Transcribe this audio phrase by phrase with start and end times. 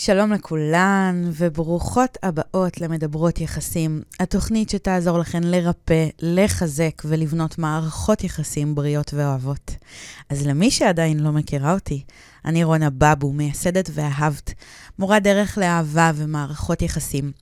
[0.00, 9.14] שלום לכולן, וברוכות הבאות למדברות יחסים, התוכנית שתעזור לכן לרפא, לחזק ולבנות מערכות יחסים בריאות
[9.14, 9.70] ואוהבות.
[10.28, 12.02] אז למי שעדיין לא מכירה אותי,
[12.44, 14.52] אני רונה בבו, מייסדת ואהבת,
[14.98, 17.32] מורה דרך לאהבה ומערכות יחסים,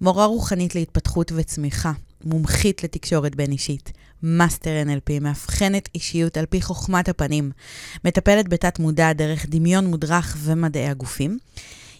[0.00, 1.92] מורה רוחנית להתפתחות וצמיחה,
[2.24, 3.92] מומחית לתקשורת בין אישית,
[4.22, 7.50] master NLP, מאבחנת אישיות על פי חוכמת הפנים,
[8.04, 11.38] מטפלת בתת מודע דרך דמיון מודרך ומדעי הגופים.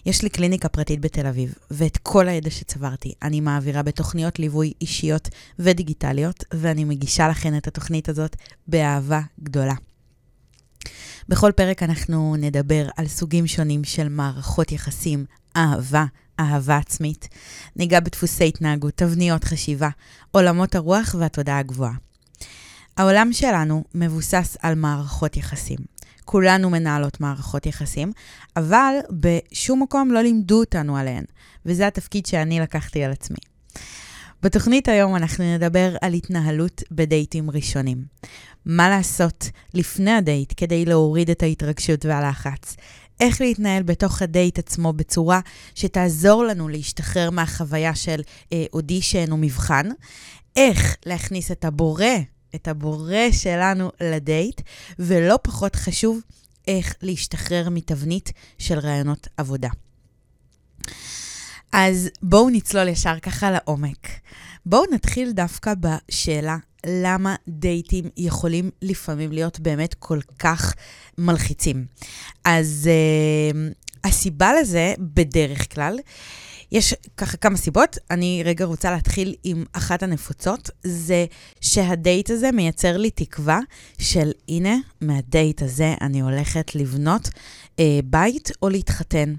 [0.05, 5.29] יש לי קליניקה פרטית בתל אביב, ואת כל הידע שצברתי אני מעבירה בתוכניות ליווי אישיות
[5.59, 8.35] ודיגיטליות, ואני מגישה לכן את התוכנית הזאת
[8.67, 9.73] באהבה גדולה.
[11.29, 15.25] בכל פרק אנחנו נדבר על סוגים שונים של מערכות יחסים,
[15.55, 16.05] אהבה,
[16.39, 17.27] אהבה עצמית,
[17.75, 19.89] ניגע בדפוסי התנהגות, תבניות חשיבה,
[20.31, 21.93] עולמות הרוח והתודעה הגבוהה.
[22.97, 25.77] העולם שלנו מבוסס על מערכות יחסים.
[26.31, 28.11] כולנו מנהלות מערכות יחסים,
[28.55, 31.23] אבל בשום מקום לא לימדו אותנו עליהן,
[31.65, 33.37] וזה התפקיד שאני לקחתי על עצמי.
[34.43, 38.05] בתוכנית היום אנחנו נדבר על התנהלות בדייטים ראשונים.
[38.65, 42.75] מה לעשות לפני הדייט כדי להוריד את ההתרגשות והלחץ?
[43.19, 45.39] איך להתנהל בתוך הדייט עצמו בצורה
[45.75, 48.21] שתעזור לנו להשתחרר מהחוויה של
[48.53, 49.89] אה, אודישן או מבחן?
[50.55, 52.05] איך להכניס את הבורא
[52.55, 54.61] את הבורא שלנו לדייט,
[54.99, 56.19] ולא פחות חשוב,
[56.67, 59.69] איך להשתחרר מתבנית של רעיונות עבודה.
[61.71, 64.07] אז בואו נצלול ישר ככה לעומק.
[64.65, 70.73] בואו נתחיל דווקא בשאלה למה דייטים יכולים לפעמים להיות באמת כל כך
[71.17, 71.85] מלחיצים.
[72.43, 72.89] אז
[73.53, 75.99] uh, הסיבה לזה, בדרך כלל,
[76.71, 77.97] יש ככה כמה סיבות.
[78.11, 81.25] אני רגע רוצה להתחיל עם אחת הנפוצות, זה
[81.61, 83.59] שהדייט הזה מייצר לי תקווה
[83.97, 87.29] של הנה, מהדייט הזה אני הולכת לבנות
[87.79, 89.33] אה, בית או להתחתן.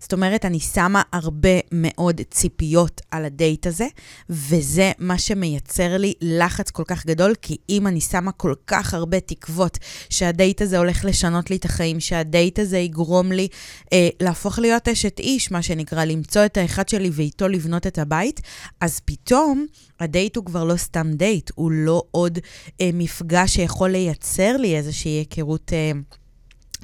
[0.00, 3.86] זאת אומרת, אני שמה הרבה מאוד ציפיות על הדייט הזה,
[4.30, 9.20] וזה מה שמייצר לי לחץ כל כך גדול, כי אם אני שמה כל כך הרבה
[9.20, 9.78] תקוות
[10.10, 13.48] שהדייט הזה הולך לשנות לי את החיים, שהדייט הזה יגרום לי
[13.92, 18.40] אה, להפוך להיות אשת איש, מה שנקרא, למצוא את האחד שלי ואיתו לבנות את הבית,
[18.80, 19.66] אז פתאום
[20.00, 22.38] הדייט הוא כבר לא סתם דייט, הוא לא עוד
[22.80, 25.72] אה, מפגש שיכול לייצר לי איזושהי היכרות...
[25.72, 25.92] אה,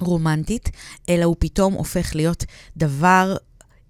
[0.00, 0.70] רומנטית,
[1.08, 2.44] אלא הוא פתאום הופך להיות
[2.76, 3.36] דבר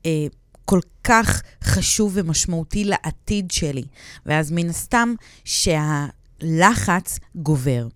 [0.06, 0.26] אה,
[0.64, 3.84] כל כך חשוב ומשמעותי לעתיד שלי.
[4.26, 7.86] ואז מן הסתם שהלחץ גובר.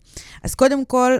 [0.42, 1.16] אז קודם כל,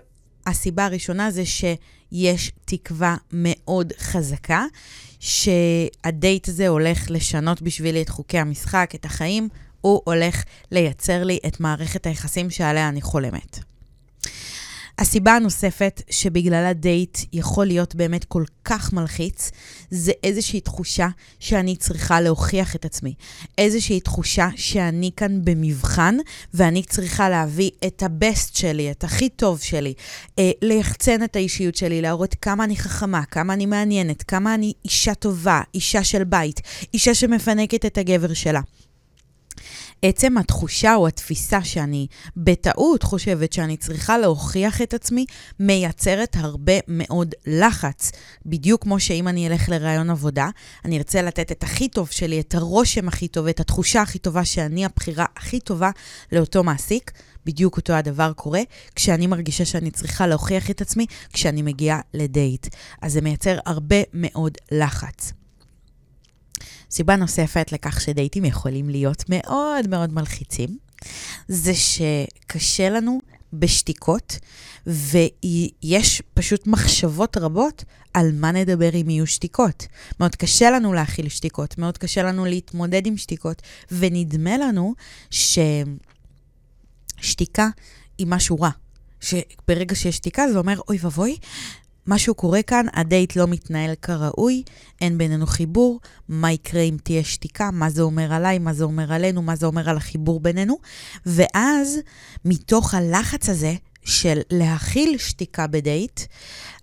[0.47, 4.65] הסיבה הראשונה זה שיש תקווה מאוד חזקה
[5.21, 9.49] שהדייט הזה הולך לשנות בשבילי את חוקי המשחק, את החיים,
[9.81, 13.74] הוא הולך לייצר לי את מערכת היחסים שעליה אני חולמת.
[14.99, 19.51] הסיבה הנוספת שבגלל הדייט יכול להיות באמת כל כך מלחיץ,
[19.91, 21.09] זה איזושהי תחושה
[21.41, 23.15] שאני צריכה להוכיח את עצמי.
[23.59, 26.17] איזושהי תחושה שאני כאן במבחן,
[26.55, 29.95] ואני צריכה להביא את הבסט שלי, את הכי טוב שלי,
[30.39, 35.15] אה, ליחצן את האישיות שלי, להראות כמה אני חכמה, כמה אני מעניינת, כמה אני אישה
[35.15, 36.61] טובה, אישה של בית,
[36.95, 38.61] אישה שמפנקת את הגבר שלה.
[40.07, 42.07] עצם התחושה או התפיסה שאני
[42.37, 45.27] בטעות חושבת שאני צריכה להוכיח את עצמי,
[45.61, 48.13] מייצרת הרבה מאוד לחץ.
[48.47, 50.49] בדיוק כמו שאם אני אלך לראיון עבודה,
[50.85, 54.45] אני ארצה לתת את הכי טוב שלי, את הרושם הכי טוב, את התחושה הכי טובה
[54.45, 55.91] שאני הבחירה הכי טובה
[56.33, 57.11] לאותו מעסיק.
[57.47, 58.61] בדיוק אותו הדבר קורה
[58.95, 62.67] כשאני מרגישה שאני צריכה להוכיח את עצמי כשאני מגיעה לדייט.
[63.03, 65.44] אז זה מייצר הרבה מאוד לחץ.
[66.95, 70.79] סיבה נוספת לכך שדייטים יכולים להיות מאוד מאוד מלחיצים,
[71.49, 73.21] זה שקשה לנו
[73.53, 74.39] בשתיקות,
[74.87, 77.85] ויש פשוט מחשבות רבות
[78.15, 79.87] על מה נדבר אם יהיו שתיקות.
[80.21, 83.63] מאוד קשה לנו להכיל שתיקות, מאוד קשה לנו להתמודד עם שתיקות,
[83.93, 84.95] ונדמה לנו
[87.21, 87.69] ששתיקה
[88.19, 88.71] היא משהו רע.
[89.21, 91.37] שברגע שיש שתיקה זה אומר, אוי ואבוי,
[92.07, 94.63] משהו קורה כאן, הדייט לא מתנהל כראוי,
[95.01, 99.13] אין בינינו חיבור, מה יקרה אם תהיה שתיקה, מה זה אומר עליי, מה זה אומר
[99.13, 100.79] עלינו, מה זה אומר על החיבור בינינו.
[101.27, 101.99] ואז,
[102.45, 103.75] מתוך הלחץ הזה
[104.05, 106.21] של להכיל שתיקה בדייט,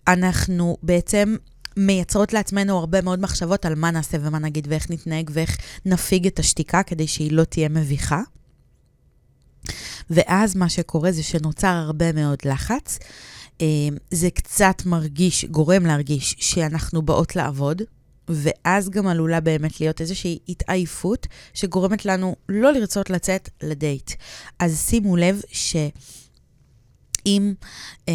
[0.07, 1.35] אנחנו בעצם
[1.77, 6.39] מייצרות לעצמנו הרבה מאוד מחשבות על מה נעשה ומה נגיד ואיך נתנהג ואיך נפיג את
[6.39, 8.21] השתיקה כדי שהיא לא תהיה מביכה.
[10.09, 12.99] ואז מה שקורה זה שנוצר הרבה מאוד לחץ.
[13.61, 17.81] אמ, זה קצת מרגיש, גורם להרגיש שאנחנו באות לעבוד,
[18.27, 24.11] ואז גם עלולה באמת להיות איזושהי התעייפות שגורמת לנו לא לרצות לצאת לדייט.
[24.59, 27.53] אז שימו לב שאם
[28.09, 28.13] אה,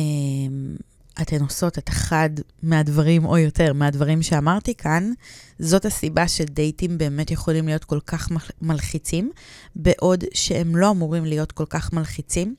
[1.23, 2.31] אתן עושות את אחד
[2.63, 5.13] מהדברים, או יותר, מהדברים שאמרתי כאן,
[5.59, 8.29] זאת הסיבה שדייטים באמת יכולים להיות כל כך
[8.63, 9.31] מלחיצים,
[9.77, 12.55] בעוד שהם לא אמורים להיות כל כך מלחיצים.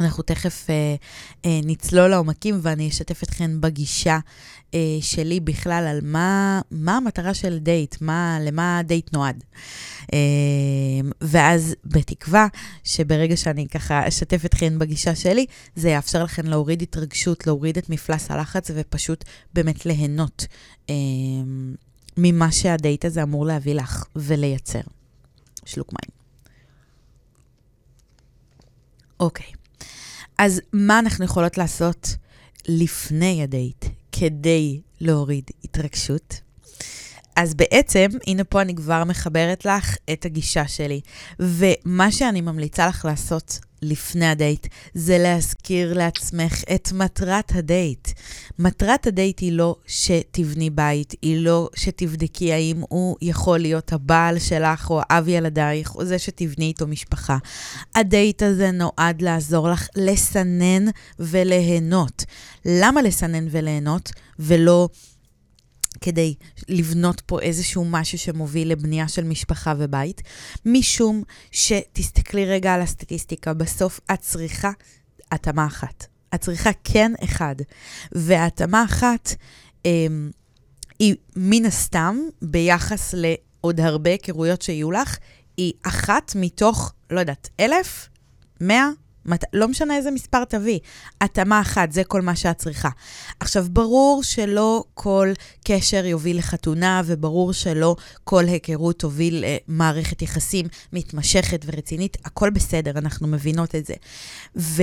[0.00, 0.94] אנחנו תכף אה,
[1.44, 4.18] אה, נצלול לעומקים ואני אשתף אתכם בגישה
[4.74, 9.44] אה, שלי בכלל על מה, מה המטרה של דייט, מה, למה דייט נועד.
[10.12, 10.18] אה,
[11.20, 12.46] ואז בתקווה
[12.84, 15.46] שברגע שאני ככה אשתף אתכם בגישה שלי,
[15.76, 19.24] זה יאפשר לכם להוריד התרגשות, להוריד את מפלס הלחץ ופשוט
[19.54, 20.46] באמת ליהנות
[20.90, 20.94] אה,
[22.16, 24.80] ממה שהדייט הזה אמור להביא לך ולייצר.
[25.64, 26.10] שלוק מים.
[29.20, 29.63] אוקיי.
[30.38, 32.16] אז מה אנחנו יכולות לעשות
[32.68, 36.40] לפני הדייט כדי להוריד התרגשות?
[37.36, 41.00] אז בעצם, הנה פה אני כבר מחברת לך את הגישה שלי.
[41.40, 48.08] ומה שאני ממליצה לך לעשות לפני הדייט, זה להזכיר לעצמך את מטרת הדייט.
[48.58, 54.90] מטרת הדייט היא לא שתבני בית, היא לא שתבדקי האם הוא יכול להיות הבעל שלך
[54.90, 57.38] או אב ילדייך, או זה שתבני איתו משפחה.
[57.94, 60.84] הדייט הזה נועד לעזור לך לסנן
[61.18, 62.24] וליהנות.
[62.64, 64.88] למה לסנן וליהנות ולא...
[66.04, 66.34] כדי
[66.68, 70.22] לבנות פה איזשהו משהו שמוביל לבנייה של משפחה ובית,
[70.66, 74.70] משום שתסתכלי רגע על הסטטיסטיקה, בסוף את צריכה
[75.32, 76.06] התאמה אחת.
[76.34, 77.54] את צריכה כן אחד.
[78.12, 79.34] והתאמה אחת
[79.86, 80.06] אה,
[80.98, 85.16] היא מן הסתם, ביחס לעוד הרבה היכרויות שיהיו לך,
[85.56, 88.08] היא אחת מתוך, לא יודעת, אלף?
[88.60, 88.88] מאה?
[89.26, 89.44] מת...
[89.52, 90.78] לא משנה איזה מספר תביא,
[91.20, 92.88] התאמה אחת, זה כל מה שאת צריכה.
[93.40, 95.32] עכשיו, ברור שלא כל
[95.64, 103.28] קשר יוביל לחתונה, וברור שלא כל היכרות תוביל למערכת יחסים מתמשכת ורצינית, הכל בסדר, אנחנו
[103.28, 103.94] מבינות את זה.
[104.56, 104.82] ו...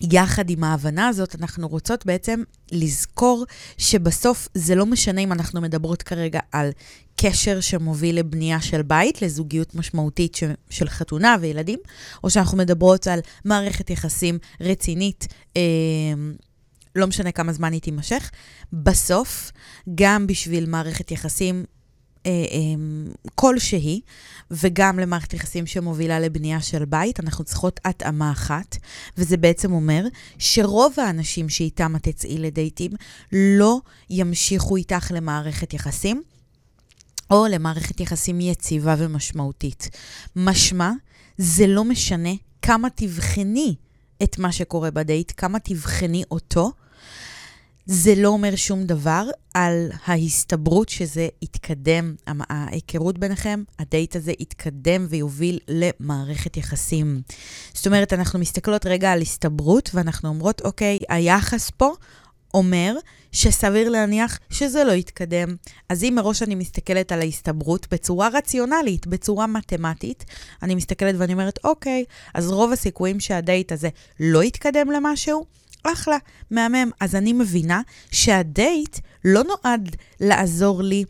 [0.00, 2.42] יחד עם ההבנה הזאת, אנחנו רוצות בעצם
[2.72, 3.44] לזכור
[3.78, 6.70] שבסוף זה לא משנה אם אנחנו מדברות כרגע על
[7.16, 11.78] קשר שמוביל לבנייה של בית, לזוגיות משמעותית ש, של חתונה וילדים,
[12.24, 15.62] או שאנחנו מדברות על מערכת יחסים רצינית, אה,
[16.96, 18.30] לא משנה כמה זמן היא תימשך.
[18.72, 19.52] בסוף,
[19.94, 21.64] גם בשביל מערכת יחסים
[22.28, 24.00] אה, אה, כלשהי,
[24.50, 28.76] וגם למערכת יחסים שמובילה לבנייה של בית, אנחנו צריכות התאמה אחת,
[29.18, 30.04] וזה בעצם אומר
[30.38, 32.90] שרוב האנשים שאיתם את תצאי לדייטים
[33.32, 33.80] לא
[34.10, 36.22] ימשיכו איתך למערכת יחסים.
[37.30, 39.90] או למערכת יחסים יציבה ומשמעותית.
[40.36, 40.90] משמע,
[41.38, 42.30] זה לא משנה
[42.62, 43.74] כמה תבחני
[44.22, 46.72] את מה שקורה בדייט, כמה תבחני אותו,
[47.90, 55.58] זה לא אומר שום דבר על ההסתברות שזה יתקדם, ההיכרות ביניכם, הדייט הזה יתקדם ויוביל
[55.68, 57.22] למערכת יחסים.
[57.74, 61.92] זאת אומרת, אנחנו מסתכלות רגע על הסתברות ואנחנו אומרות, אוקיי, היחס פה
[62.54, 62.96] אומר
[63.32, 65.56] שסביר להניח שזה לא יתקדם.
[65.88, 70.24] אז אם מראש אני מסתכלת על ההסתברות בצורה רציונלית, בצורה מתמטית,
[70.62, 73.88] אני מסתכלת ואני אומרת, אוקיי, אז רוב הסיכויים שהדייט הזה
[74.20, 75.44] לא יתקדם למשהו,
[75.84, 76.16] אחלה,
[76.50, 76.90] מהמם.
[77.00, 77.80] אז אני מבינה
[78.10, 81.04] שהדייט לא נועד לעזור לי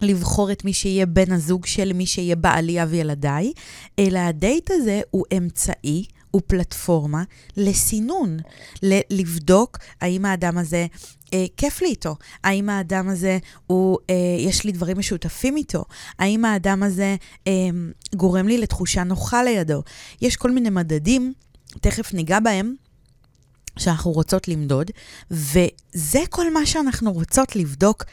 [0.00, 3.52] לבחור את מי שיהיה בן הזוג של מי שיהיה בעלי אב ילדיי,
[3.98, 7.22] אלא הדייט הזה הוא אמצעי הוא פלטפורמה
[7.56, 8.36] לסינון,
[8.82, 10.86] ל- לבדוק האם האדם הזה
[11.34, 15.84] אה, כיף לי איתו, האם האדם הזה, הוא, אה, יש לי דברים משותפים איתו,
[16.18, 17.16] האם האדם הזה
[17.46, 17.52] אה,
[18.14, 19.82] גורם לי לתחושה נוחה לידו.
[20.22, 21.32] יש כל מיני מדדים,
[21.80, 22.74] תכף ניגע בהם,
[23.78, 24.90] שאנחנו רוצות למדוד,
[25.30, 28.04] וזה כל מה שאנחנו רוצות לבדוק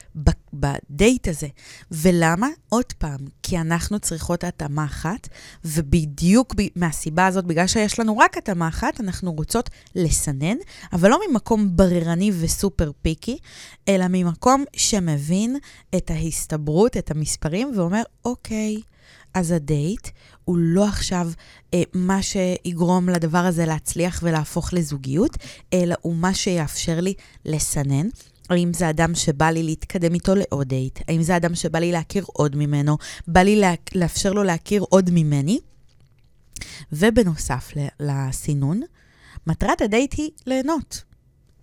[0.53, 1.47] בדייט הזה.
[1.91, 2.47] ולמה?
[2.69, 5.27] עוד פעם, כי אנחנו צריכות התאמה אחת,
[5.65, 10.57] ובדיוק מהסיבה הזאת, בגלל שיש לנו רק התאמה אחת, אנחנו רוצות לסנן,
[10.93, 13.37] אבל לא ממקום בררני וסופר פיקי,
[13.87, 15.57] אלא ממקום שמבין
[15.95, 18.81] את ההסתברות, את המספרים, ואומר, אוקיי,
[19.33, 20.07] אז הדייט
[20.45, 21.29] הוא לא עכשיו
[21.73, 25.37] אה, מה שיגרום לדבר הזה להצליח ולהפוך לזוגיות,
[25.73, 27.13] אלא הוא מה שיאפשר לי
[27.45, 28.07] לסנן.
[28.49, 30.99] האם זה אדם שבא לי להתקדם איתו לעוד דייט?
[31.07, 32.97] האם זה אדם שבא לי להכיר עוד ממנו?
[33.27, 35.59] בא לי לה, לאפשר לו להכיר עוד ממני?
[36.91, 38.81] ובנוסף לסינון,
[39.47, 41.03] מטרת הדייט היא ליהנות.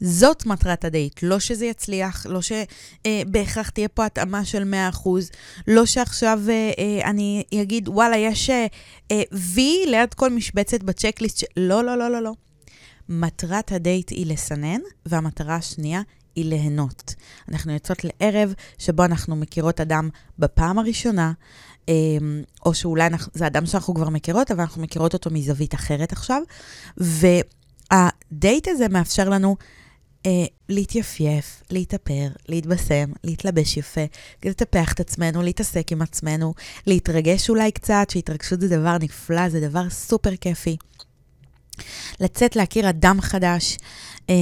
[0.01, 5.09] זאת מטרת הדייט, לא שזה יצליח, לא שבהכרח אה, תהיה פה התאמה של 100%,
[5.69, 8.67] לא שעכשיו אה, אה, אני אגיד, וואלה, יש אה,
[9.11, 11.45] אה, וי ליד כל משבצת ב checklist, ש...
[11.57, 12.33] לא, לא, לא, לא, לא.
[13.09, 16.03] מטרת הדייט היא לסנן, והמטרה השנייה
[16.35, 17.15] היא ליהנות.
[17.49, 21.33] אנחנו יוצאות לערב שבו אנחנו מכירות אדם בפעם הראשונה,
[21.89, 21.95] אה,
[22.67, 26.43] או שאולי אנחנו, זה אדם שאנחנו כבר מכירות, אבל אנחנו מכירות אותו מזווית אחרת עכשיו,
[27.01, 27.27] ו...
[27.91, 29.57] הדייט הזה מאפשר לנו
[30.27, 34.05] אה, להתייפייף, להתאפר, להתבשם, להתלבש יפה,
[34.45, 36.55] לטפח את עצמנו, להתעסק עם עצמנו,
[36.87, 40.77] להתרגש אולי קצת, שהתרגשות זה דבר נפלא, זה דבר סופר כיפי.
[42.21, 43.79] לצאת להכיר אדם חדש,
[44.31, 44.35] אה,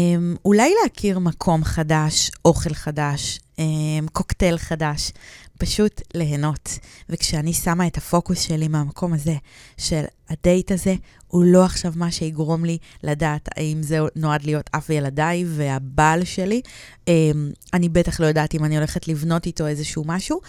[0.44, 3.64] אולי להכיר מקום חדש, אוכל חדש, אה,
[4.12, 5.12] קוקטייל חדש,
[5.58, 6.78] פשוט ליהנות.
[7.08, 9.34] וכשאני שמה את הפוקוס שלי מהמקום הזה,
[9.76, 10.94] של הדייט הזה,
[11.28, 16.60] הוא לא עכשיו מה שיגרום לי לדעת האם זה נועד להיות אב ילדיי והבעל שלי.
[17.08, 20.40] אמ, אני בטח לא יודעת אם אני הולכת לבנות איתו איזשהו משהו.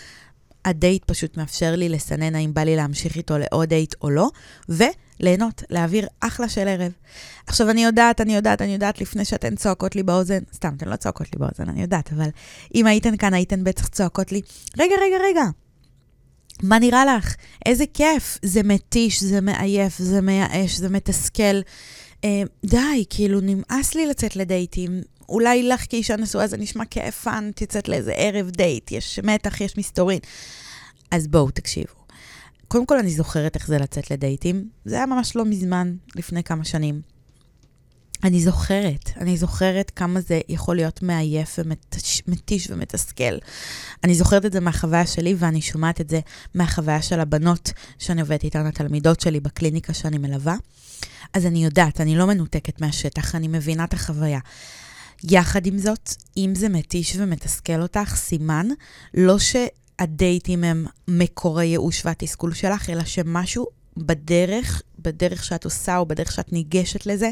[0.65, 4.29] הדייט פשוט מאפשר לי לסנן האם בא לי להמשיך איתו לעוד דייט או לא,
[4.69, 6.91] וליהנות, להעביר אחלה של ערב.
[7.47, 10.95] עכשיו, אני יודעת, אני יודעת, אני יודעת, לפני שאתן צועקות לי באוזן, סתם, אתן לא
[10.95, 12.29] צועקות לי באוזן, אני יודעת, אבל
[12.75, 14.41] אם הייתן כאן, הייתן בטח צועקות לי,
[14.77, 15.43] רגע, רגע, רגע,
[16.63, 17.35] מה נראה לך?
[17.65, 18.37] איזה כיף.
[18.41, 21.61] זה מתיש, זה מעייף, זה מייאש, זה מתסכל.
[22.23, 25.01] אה, די, כאילו, נמאס לי לצאת לדייטים.
[25.29, 29.77] אולי לך כאישה נשואה זה נשמע כיף fun, תצאת לאיזה ערב דייט, יש מתח, יש
[29.77, 30.19] מסתורין.
[31.11, 31.99] אז בואו, תקשיבו.
[32.67, 34.69] קודם כל, אני זוכרת איך זה לצאת לדייטים.
[34.85, 37.01] זה היה ממש לא מזמן, לפני כמה שנים.
[38.23, 43.37] אני זוכרת, אני זוכרת כמה זה יכול להיות מעייף ומתיש ומתסכל.
[44.03, 46.19] אני זוכרת את זה מהחוויה שלי, ואני שומעת את זה
[46.55, 50.55] מהחוויה של הבנות שאני עובדת איתן, התלמידות שלי בקליניקה שאני מלווה.
[51.33, 54.39] אז אני יודעת, אני לא מנותקת מהשטח, אני מבינה את החוויה.
[55.23, 58.67] יחד עם זאת, אם זה מתיש ומתסכל אותך, סימן
[59.13, 66.31] לא שהדייטים הם מקור הייאוש והתסכול שלך, אלא שמשהו בדרך, בדרך שאת עושה או בדרך
[66.31, 67.29] שאת ניגשת לזה,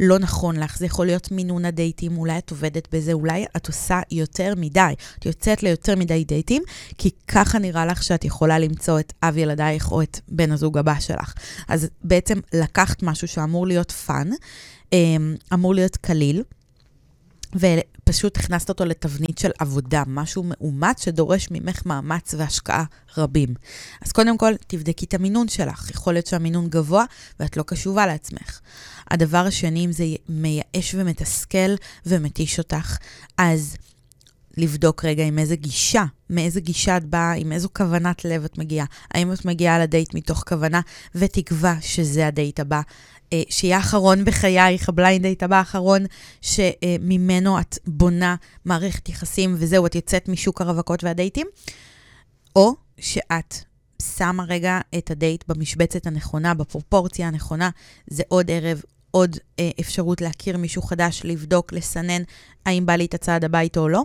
[0.00, 0.78] לא נכון לך.
[0.78, 4.94] זה יכול להיות מינון הדייטים, אולי את עובדת בזה, אולי את עושה יותר מדי.
[5.18, 6.62] את יוצאת ליותר מדי דייטים,
[6.98, 11.00] כי ככה נראה לך שאת יכולה למצוא את אב ילדייך או את בן הזוג הבא
[11.00, 11.34] שלך.
[11.68, 14.30] אז בעצם לקחת משהו שאמור להיות fun,
[14.92, 16.42] אמ, אמור להיות קליל.
[17.54, 22.84] ופשוט הכנסת אותו לתבנית של עבודה, משהו מאומץ שדורש ממך מאמץ והשקעה
[23.16, 23.54] רבים.
[24.02, 25.90] אז קודם כל, תבדקי את המינון שלך.
[25.90, 27.04] יכול להיות שהמינון גבוה
[27.40, 28.60] ואת לא קשובה לעצמך.
[29.10, 31.74] הדבר השני, אם זה מייאש ומתסכל
[32.06, 32.96] ומתיש אותך,
[33.38, 33.76] אז
[34.56, 38.86] לבדוק רגע עם איזה גישה, מאיזה גישה את באה, עם איזו כוונת לב את מגיעה.
[39.10, 40.80] האם את מגיעה לדייט מתוך כוונה
[41.14, 42.80] ותקווה שזה הדייט הבא,
[43.48, 46.06] שיהיה האחרון בחייך, ה blind date הבא האחרון,
[46.40, 51.46] שממנו את בונה מערכת יחסים וזהו, את יוצאת משוק הרווקות והדייטים,
[52.56, 53.54] או שאת
[54.02, 57.70] שמה רגע את הדייט במשבצת הנכונה, בפרופורציה הנכונה,
[58.06, 62.22] זה עוד ערב, עוד אה, אפשרות להכיר מישהו חדש, לבדוק, לסנן
[62.66, 64.02] האם בא לי את הצעד הבא איתו או לא.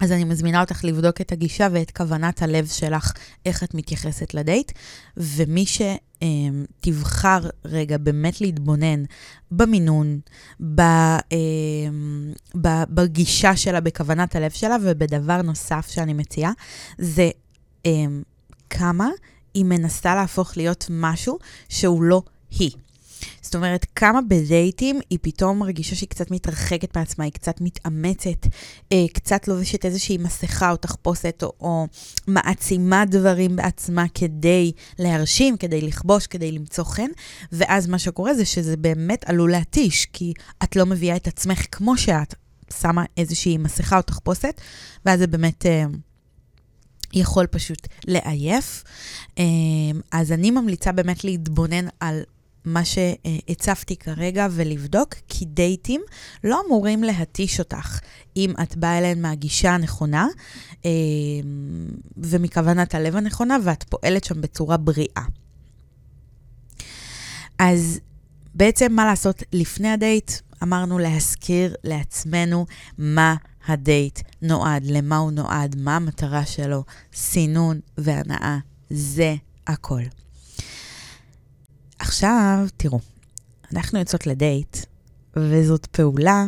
[0.00, 3.12] אז אני מזמינה אותך לבדוק את הגישה ואת כוונת הלב שלך,
[3.46, 4.72] איך את מתייחסת לדייט,
[5.16, 9.04] ומי שתבחר רגע באמת להתבונן
[9.50, 10.20] במינון,
[10.60, 12.32] אמ,
[12.88, 16.52] בגישה שלה, בכוונת הלב שלה, ובדבר נוסף שאני מציעה,
[16.98, 17.30] זה
[17.84, 18.22] אמ,
[18.70, 19.08] כמה
[19.54, 21.38] היא מנסה להפוך להיות משהו
[21.68, 22.70] שהוא לא היא.
[23.42, 28.46] זאת אומרת, כמה בדייטים היא פתאום מרגישה שהיא קצת מתרחקת מעצמה, היא קצת מתאמצת,
[28.92, 31.86] אה, קצת לובשת איזושהי מסכה או תחפושת, או, או
[32.26, 37.10] מעצימה דברים בעצמה כדי להרשים, כדי לכבוש, כדי למצוא חן,
[37.52, 40.32] ואז מה שקורה זה שזה באמת עלול להתיש, כי
[40.62, 42.34] את לא מביאה את עצמך כמו שאת,
[42.80, 44.60] שמה איזושהי מסכה או תחפושת,
[45.06, 45.66] ואז זה באמת...
[45.66, 45.84] אה,
[47.12, 48.84] יכול פשוט לעייף.
[49.38, 49.44] אה,
[50.12, 52.22] אז אני ממליצה באמת להתבונן על
[52.68, 56.00] מה שהצפתי כרגע ולבדוק, כי דייטים
[56.44, 58.00] לא אמורים להתיש אותך
[58.36, 60.26] אם את באה אליהם מהגישה הנכונה
[60.84, 60.90] אה,
[62.16, 65.22] ומכוונת הלב הנכונה ואת פועלת שם בצורה בריאה.
[67.58, 68.00] אז
[68.54, 70.32] בעצם מה לעשות לפני הדייט?
[70.62, 72.66] אמרנו להזכיר לעצמנו
[72.98, 73.34] מה
[73.66, 76.84] הדייט נועד, למה הוא נועד, מה המטרה שלו,
[77.14, 78.58] סינון והנאה,
[78.90, 79.34] זה
[79.66, 80.02] הכל.
[81.98, 83.00] עכשיו, תראו,
[83.72, 84.76] אנחנו יוצאות לדייט,
[85.36, 86.44] וזאת פעולה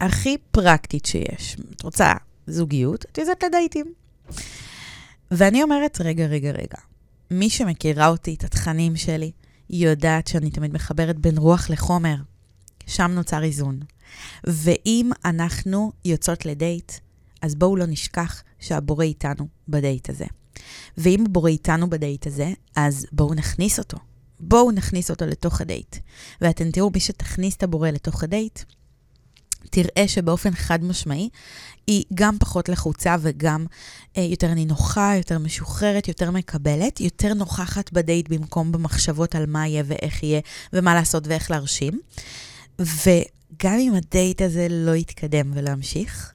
[0.00, 1.56] הכי פרקטית שיש.
[1.76, 2.12] את רוצה
[2.46, 3.92] זוגיות, את יוצאת לדייטים.
[5.30, 6.78] ואני אומרת, רגע, רגע, רגע,
[7.30, 9.30] מי שמכירה אותי, את התכנים שלי,
[9.68, 12.16] היא יודעת שאני תמיד מחברת בין רוח לחומר.
[12.86, 13.80] שם נוצר איזון.
[14.44, 16.92] ואם אנחנו יוצאות לדייט,
[17.42, 20.26] אז בואו לא נשכח שהבורא איתנו בדייט הזה.
[20.98, 23.98] ואם הבורא איתנו בדייט הזה, אז בואו נכניס אותו.
[24.42, 25.96] בואו נכניס אותו לתוך הדייט.
[26.40, 28.58] ואתם תראו, מי שתכניס את הבורא לתוך הדייט,
[29.70, 31.28] תראה שבאופן חד משמעי,
[31.86, 33.66] היא גם פחות לחוצה וגם
[34.16, 39.82] אה, יותר נינוחה, יותר משוחררת, יותר מקבלת, יותר נוכחת בדייט במקום במחשבות על מה יהיה
[39.86, 40.40] ואיך יהיה
[40.72, 42.00] ומה לעשות ואיך להרשים.
[42.78, 46.32] וגם אם הדייט הזה לא יתקדם ולא ימשיך,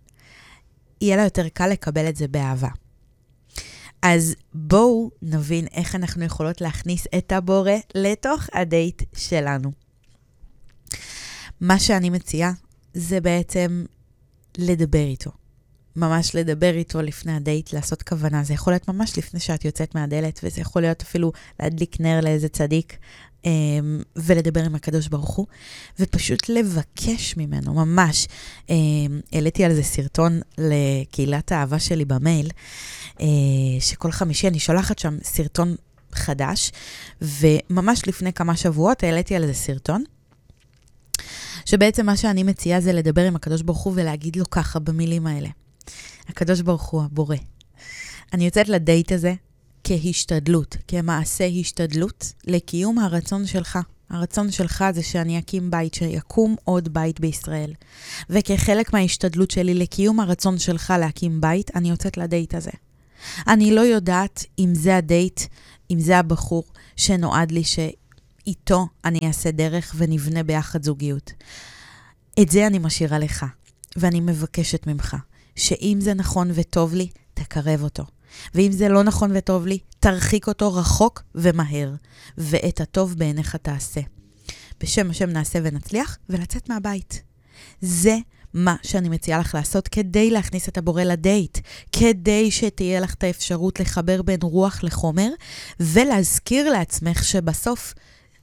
[1.02, 2.70] יהיה לה יותר קל לקבל את זה באהבה.
[4.10, 9.72] אז בואו נבין איך אנחנו יכולות להכניס את הבורא לתוך הדייט שלנו.
[11.62, 12.52] מה שאני מציעה
[12.94, 13.86] זה בעצם
[14.58, 15.32] לדבר איתו.
[15.96, 18.44] ממש לדבר איתו לפני הדייט, לעשות כוונה.
[18.44, 22.50] זה יכול להיות ממש לפני שאת יוצאת מהדלת, וזה יכול להיות אפילו להדליק נר לאיזה
[22.50, 22.98] צדיק,
[23.44, 23.48] um,
[24.16, 25.46] ולדבר עם הקדוש ברוך הוא,
[26.00, 28.28] ופשוט לבקש ממנו, ממש.
[28.68, 28.72] Um,
[29.32, 32.50] העליתי על זה סרטון לקהילת האהבה שלי במייל,
[33.80, 35.76] שכל חמישי אני שולחת שם סרטון
[36.12, 36.72] חדש,
[37.22, 40.04] וממש לפני כמה שבועות העליתי על זה סרטון.
[41.66, 45.50] שבעצם מה שאני מציעה זה לדבר עם הקדוש ברוך הוא ולהגיד לו ככה במילים האלה.
[46.28, 47.36] הקדוש ברוך הוא הבורא.
[48.34, 49.34] אני יוצאת לדייט הזה
[49.84, 53.80] כהשתדלות, כמעשה השתדלות לקיום הרצון שלך.
[54.10, 57.74] הרצון שלך זה שאני אקים בית, שיקום עוד בית בישראל.
[58.30, 62.72] וכחלק מההשתדלות שלי לקיום הרצון שלך להקים בית, אני יוצאת לדייט הזה.
[63.48, 65.42] אני לא יודעת אם זה הדייט,
[65.92, 66.64] אם זה הבחור
[66.96, 71.32] שנועד לי שאיתו אני אעשה דרך ונבנה ביחד זוגיות.
[72.42, 73.46] את זה אני משאירה לך,
[73.96, 75.16] ואני מבקשת ממך
[75.56, 78.04] שאם זה נכון וטוב לי, תקרב אותו.
[78.56, 81.94] ואם זה לא נכון וטוב לי, תרחיק אותו רחוק ומהר,
[82.38, 84.02] ואת הטוב בעיניך תעשה.
[84.80, 87.22] בשם השם נעשה ונצליח, ולצאת מהבית.
[87.82, 88.18] זה
[88.54, 91.58] מה שאני מציעה לך לעשות כדי להכניס את הבורא לדייט,
[91.92, 95.30] כדי שתהיה לך את האפשרות לחבר בין רוח לחומר,
[95.80, 97.94] ולהזכיר לעצמך שבסוף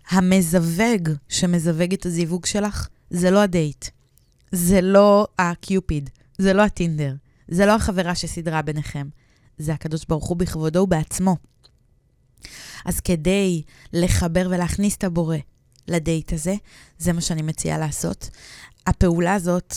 [0.09, 3.85] המזווג שמזווג את הזיווג שלך, זה לא הדייט.
[4.53, 6.11] זה לא הקיופיד.
[6.39, 7.15] זה לא הטינדר,
[7.49, 9.09] זה לא החברה שסידרה ביניכם,
[9.59, 11.37] זה הקדוש ברוך הוא בכבודו ובעצמו.
[12.85, 15.37] אז כדי לחבר ולהכניס את הבורא
[15.89, 16.55] לדייט הזה,
[16.99, 18.31] זה מה שאני מציעה לעשות.
[18.87, 19.75] הפעולה הזאת,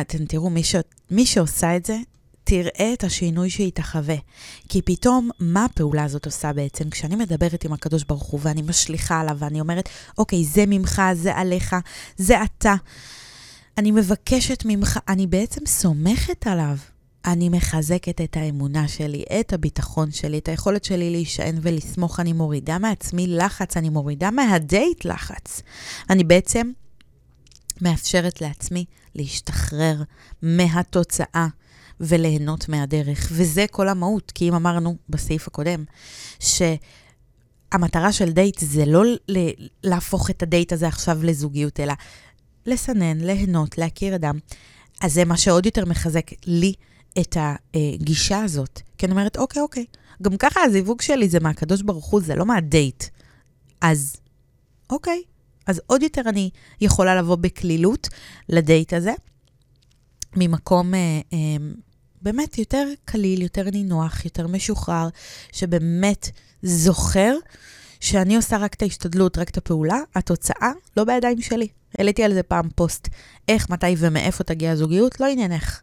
[0.00, 0.74] אתם תראו, מי, ש...
[1.10, 1.96] מי שעושה את זה,
[2.44, 4.16] תראה את השינוי שהיא תחווה.
[4.68, 6.90] כי פתאום, מה הפעולה הזאת עושה בעצם?
[6.90, 11.36] כשאני מדברת עם הקדוש ברוך הוא ואני משליכה עליו ואני אומרת, אוקיי, זה ממך, זה
[11.36, 11.76] עליך,
[12.16, 12.74] זה אתה.
[13.78, 16.76] אני מבקשת ממך, אני בעצם סומכת עליו.
[17.24, 22.20] אני מחזקת את האמונה שלי, את הביטחון שלי, את היכולת שלי להישען ולסמוך.
[22.20, 25.62] אני מורידה מעצמי לחץ, אני מורידה מהדייט לחץ.
[26.10, 26.70] אני בעצם
[27.80, 28.84] מאפשרת לעצמי
[29.18, 30.02] להשתחרר
[30.42, 31.46] מהתוצאה
[32.00, 33.28] וליהנות מהדרך.
[33.32, 35.84] וזה כל המהות, כי אם אמרנו בסעיף הקודם,
[36.40, 36.62] ש...
[37.72, 39.02] המטרה של דייט זה לא
[39.84, 41.92] להפוך את הדייט הזה עכשיו לזוגיות, אלא
[42.66, 44.38] לסנן, ליהנות, להכיר אדם.
[45.00, 46.72] אז זה מה שעוד יותר מחזק לי
[47.18, 48.80] את הגישה הזאת.
[48.98, 49.84] כי אני אומרת, אוקיי, אוקיי,
[50.22, 53.04] גם ככה הזיווג שלי זה מהקדוש ברוך הוא, זה לא מהדייט.
[53.80, 54.16] אז
[54.90, 55.22] אוקיי,
[55.68, 56.50] אז עוד יותר אני
[56.80, 58.08] יכולה לבוא בקלילות
[58.48, 59.12] לדייט הזה,
[60.36, 61.38] ממקום אה, אה,
[62.22, 65.08] באמת יותר קליל, יותר נינוח, יותר משוחרר,
[65.52, 66.30] שבאמת
[66.62, 67.34] זוכר
[68.00, 71.68] שאני עושה רק את ההשתדלות, רק את הפעולה, התוצאה לא בידיים שלי.
[71.98, 73.08] העליתי על זה פעם פוסט,
[73.48, 75.80] איך, מתי ומאיפה תגיע הזוגיות, לא עניינך.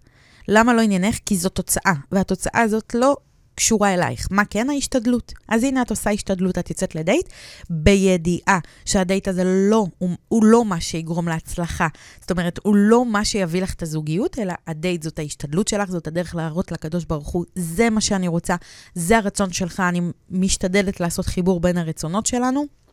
[0.47, 1.17] למה לא עניינך?
[1.25, 3.17] כי זו תוצאה, והתוצאה הזאת לא
[3.55, 4.27] קשורה אלייך.
[4.31, 5.33] מה כן ההשתדלות?
[5.47, 7.29] אז הנה את עושה השתדלות, את יוצאת לדייט,
[7.69, 11.87] בידיעה שהדייט הזה לא, הוא, הוא לא מה שיגרום להצלחה.
[12.21, 16.07] זאת אומרת, הוא לא מה שיביא לך את הזוגיות, אלא הדייט זאת ההשתדלות שלך, זאת
[16.07, 18.55] הדרך להראות לקדוש ברוך הוא, זה מה שאני רוצה,
[18.95, 22.84] זה הרצון שלך, אני משתדלת לעשות חיבור בין הרצונות שלנו.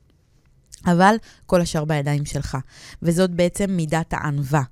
[0.87, 1.17] אבל
[1.47, 2.57] כל השאר בידיים שלך.
[3.03, 4.63] וזאת בעצם מידת הענווה.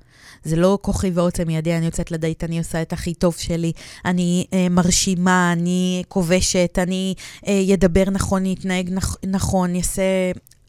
[0.45, 3.73] זה לא כוחי ועוצם ידי, אני יוצאת לדייט, אני עושה את הכי טוב שלי,
[4.05, 7.15] אני אה, מרשימה, אני כובשת, אני
[7.47, 10.03] אה, ידבר נכון, אני אתנהג נכ- נכון, אעשה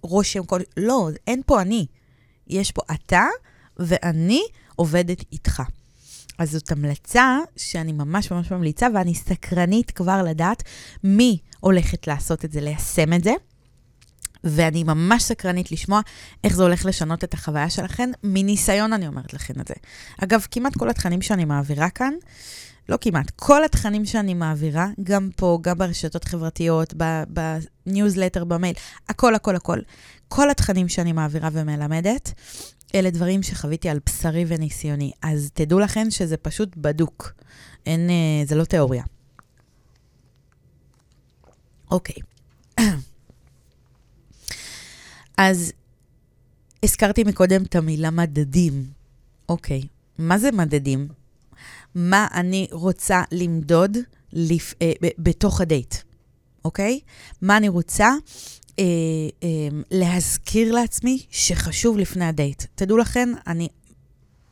[0.01, 0.59] רושם, כל...
[0.77, 1.85] לא, אין פה אני.
[2.47, 3.25] יש פה אתה,
[3.77, 4.41] ואני
[4.75, 5.61] עובדת איתך.
[6.37, 10.63] אז זאת המלצה שאני ממש ממש ממליצה, ואני סקרנית כבר לדעת
[11.03, 13.33] מי הולכת לעשות את זה, ליישם את זה.
[14.43, 16.01] ואני ממש סקרנית לשמוע
[16.43, 18.09] איך זה הולך לשנות את החוויה שלכם.
[18.23, 19.73] מניסיון אני אומרת לכם את זה.
[20.23, 22.13] אגב, כמעט כל התכנים שאני מעבירה כאן,
[22.89, 26.93] לא כמעט, כל התכנים שאני מעבירה, גם פה, גם ברשתות חברתיות,
[27.27, 28.75] בניוזלטר, במייל,
[29.09, 29.79] הכל, הכל, הכל.
[30.27, 32.33] כל התכנים שאני מעבירה ומלמדת,
[32.95, 35.11] אלה דברים שחוויתי על בשרי וניסיוני.
[35.21, 37.33] אז תדעו לכם שזה פשוט בדוק.
[37.85, 39.03] אין, אה, זה לא תיאוריה.
[41.91, 42.15] אוקיי.
[45.43, 45.73] אז
[46.83, 48.85] הזכרתי מקודם את המילה מדדים.
[49.49, 49.81] אוקיי,
[50.17, 51.07] מה זה מדדים?
[51.95, 53.97] מה אני רוצה למדוד
[54.33, 54.73] לפ...
[54.81, 55.95] אה, בתוך הדייט,
[56.65, 56.99] אוקיי?
[57.41, 58.09] מה אני רוצה
[58.79, 58.83] אה,
[59.43, 59.49] אה,
[59.91, 62.63] להזכיר לעצמי שחשוב לפני הדייט.
[62.75, 63.67] תדעו לכן, אני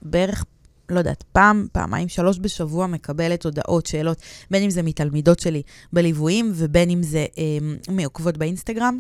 [0.02, 0.45] בערך,
[0.89, 4.17] לא יודעת, פעם, פעמיים, שלוש בשבוע מקבלת הודעות, שאלות,
[4.52, 5.62] בין אם זה מתלמידות שלי
[5.93, 8.99] בליוויים ובין אם זה אה, מעוקבות באינסטגרם.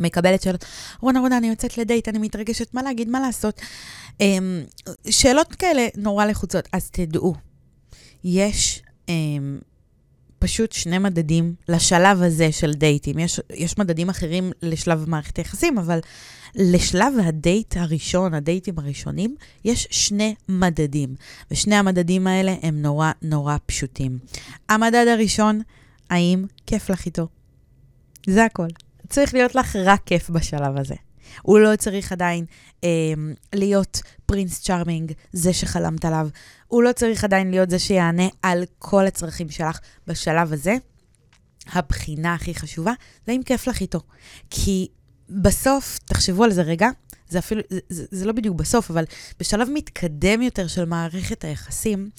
[0.00, 0.64] מקבלת שאלות,
[1.00, 3.60] רונה, רונה, אני יוצאת לדייט, אני מתרגשת, מה להגיד, מה לעשות?
[4.20, 4.38] אה,
[5.10, 6.68] שאלות כאלה נורא לחוצות.
[6.72, 7.34] אז תדעו,
[8.24, 8.82] יש...
[9.08, 9.14] אה,
[10.38, 13.18] פשוט שני מדדים לשלב הזה של דייטים.
[13.18, 15.98] יש, יש מדדים אחרים לשלב מערכת היחסים, אבל
[16.54, 21.14] לשלב הדייט הראשון, הדייטים הראשונים, יש שני מדדים.
[21.50, 24.18] ושני המדדים האלה הם נורא נורא פשוטים.
[24.68, 25.60] המדד הראשון,
[26.10, 27.28] האם כיף לך איתו?
[28.26, 28.68] זה הכל.
[29.08, 30.94] צריך להיות לך רק כיף בשלב הזה.
[31.42, 32.44] הוא לא צריך עדיין
[32.84, 32.88] אה,
[33.54, 36.28] להיות פרינס צ'ארמינג, זה שחלמת עליו.
[36.68, 40.76] הוא לא צריך עדיין להיות זה שיענה על כל הצרכים שלך בשלב הזה.
[41.72, 42.92] הבחינה הכי חשובה
[43.26, 44.00] זה אם כיף לך איתו.
[44.50, 44.88] כי
[45.30, 46.88] בסוף, תחשבו על זה רגע,
[47.28, 49.04] זה אפילו, זה, זה, זה לא בדיוק בסוף, אבל
[49.40, 52.10] בשלב מתקדם יותר של מערכת היחסים,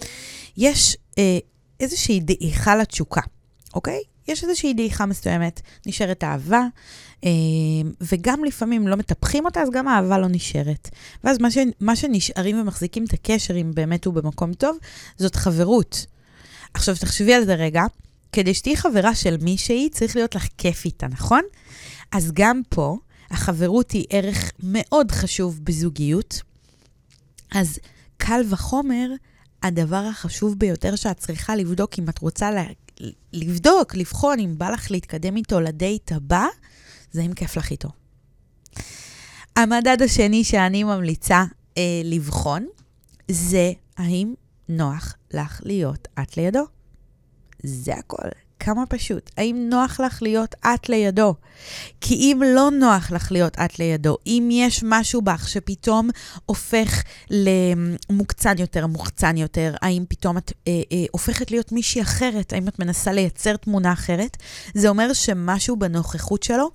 [0.58, 1.38] יש אה,
[1.80, 3.22] איזושהי דעיכה לתשוקה,
[3.76, 4.02] אוקיי?
[4.28, 6.62] יש איזושהי דעיכה מסוימת, נשארת אהבה,
[7.24, 7.30] אה,
[8.02, 10.90] וגם לפעמים לא מטפחים אותה, אז גם האהבה לא נשארת.
[11.24, 14.78] ואז מה, ש, מה שנשארים ומחזיקים את הקשר, אם באמת הוא במקום טוב,
[15.18, 16.06] זאת חברות.
[16.74, 17.84] עכשיו, תחשבי על זה רגע,
[18.32, 21.42] כדי שתהיי חברה של מישהי, צריך להיות לך כיף איתה, נכון?
[22.12, 22.98] אז גם פה,
[23.32, 26.42] החברות היא ערך מאוד חשוב בזוגיות.
[27.52, 27.80] אז
[28.18, 29.10] קל וחומר,
[29.64, 32.52] הדבר החשוב ביותר שאת צריכה לבדוק אם את רוצה
[33.34, 36.46] לבדוק, לבחון אם בא לך להתקדם איתו לדייט הבא,
[37.12, 37.90] זה אם כיף לך איתו.
[39.56, 41.44] המדד השני שאני ממליצה
[41.78, 42.68] אה, לבחון,
[43.32, 44.34] זה האם
[44.70, 46.64] נוח לך להיות את לידו.
[47.64, 48.47] זה הכל.
[48.60, 49.32] כמה פשוט.
[49.38, 51.36] האם נוח לך להיות את לידו?
[52.02, 56.10] כי אם לא נוח לך להיות את לידו, אם יש משהו בך שפתאום
[56.46, 62.68] הופך למוקצן יותר, מוחצן יותר, האם פתאום את אה, אה, הופכת להיות מישהי אחרת, האם
[62.68, 64.38] את מנסה לייצר תמונה אחרת,
[64.74, 66.72] זה אומר שמשהו בנוכחות שלו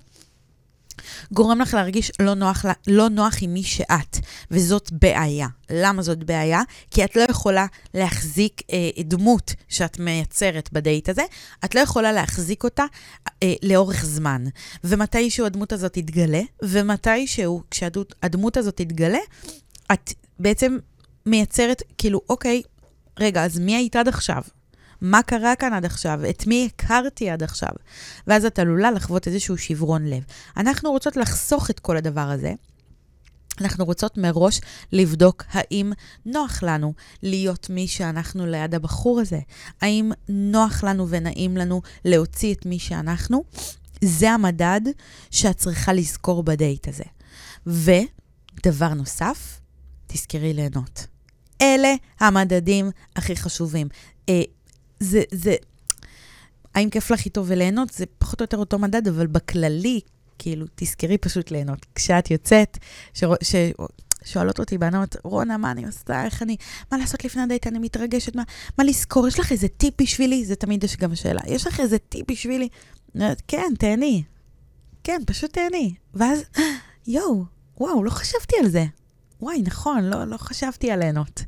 [1.32, 4.18] גורם לך להרגיש לא נוח, לא נוח עם מי שאת,
[4.50, 5.46] וזאת בעיה.
[5.70, 6.62] למה זאת בעיה?
[6.90, 11.22] כי את לא יכולה להחזיק אה, דמות שאת מייצרת בדייט הזה,
[11.64, 12.84] את לא יכולה להחזיק אותה
[13.42, 14.44] אה, לאורך זמן.
[14.84, 19.18] ומתישהו הדמות הזאת תתגלה, ומתישהו, כשהדמות הזאת תתגלה,
[19.92, 20.78] את בעצם
[21.26, 22.62] מייצרת, כאילו, אוקיי,
[23.20, 24.42] רגע, אז מי היית עד עכשיו?
[25.02, 26.20] מה קרה כאן עד עכשיו?
[26.30, 27.68] את מי הכרתי עד עכשיו?
[28.26, 30.22] ואז את עלולה לחוות איזשהו שברון לב.
[30.56, 32.52] אנחנו רוצות לחסוך את כל הדבר הזה.
[33.60, 34.60] אנחנו רוצות מראש
[34.92, 35.92] לבדוק האם
[36.26, 39.40] נוח לנו להיות מי שאנחנו ליד הבחור הזה.
[39.80, 43.44] האם נוח לנו ונעים לנו להוציא את מי שאנחנו?
[44.04, 44.80] זה המדד
[45.30, 47.04] שאת צריכה לזכור בדייט הזה.
[47.66, 49.60] ודבר נוסף,
[50.06, 51.06] תזכרי ליהנות.
[51.62, 53.88] אלה המדדים הכי חשובים.
[55.02, 55.54] זה, זה,
[56.74, 57.90] האם כיף לך איתו וליהנות?
[57.90, 60.00] זה פחות או יותר אותו מדד, אבל בכללי,
[60.38, 61.86] כאילו, תזכרי פשוט ליהנות.
[61.94, 62.78] כשאת יוצאת,
[63.14, 63.24] ש...
[63.42, 63.54] ש...
[64.24, 66.24] שואלות אותי בנות, רונה, מה אני עושה?
[66.24, 66.56] איך אני...
[66.92, 67.66] מה לעשות לפני הדייט?
[67.66, 68.42] אני מתרגשת, מה,
[68.78, 69.28] מה לזכור?
[69.28, 70.44] יש לך איזה טיפ בשבילי?
[70.44, 71.40] זה תמיד יש גם שאלה.
[71.46, 72.68] יש לך איזה טיפ בשבילי?
[73.48, 74.22] כן, תהני.
[75.04, 75.94] כן, פשוט תהני.
[76.14, 76.42] ואז,
[77.06, 77.44] יואו,
[77.78, 78.84] וואו, לא חשבתי על זה.
[79.40, 81.42] וואי, נכון, לא, לא חשבתי על ליהנות.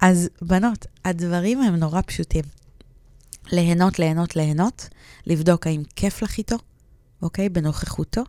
[0.00, 2.44] אז בנות, הדברים הם נורא פשוטים.
[3.52, 4.88] ליהנות, ליהנות, ליהנות,
[5.26, 6.56] לבדוק האם כיף לך איתו,
[7.22, 7.48] אוקיי?
[7.48, 8.22] בנוכחותו,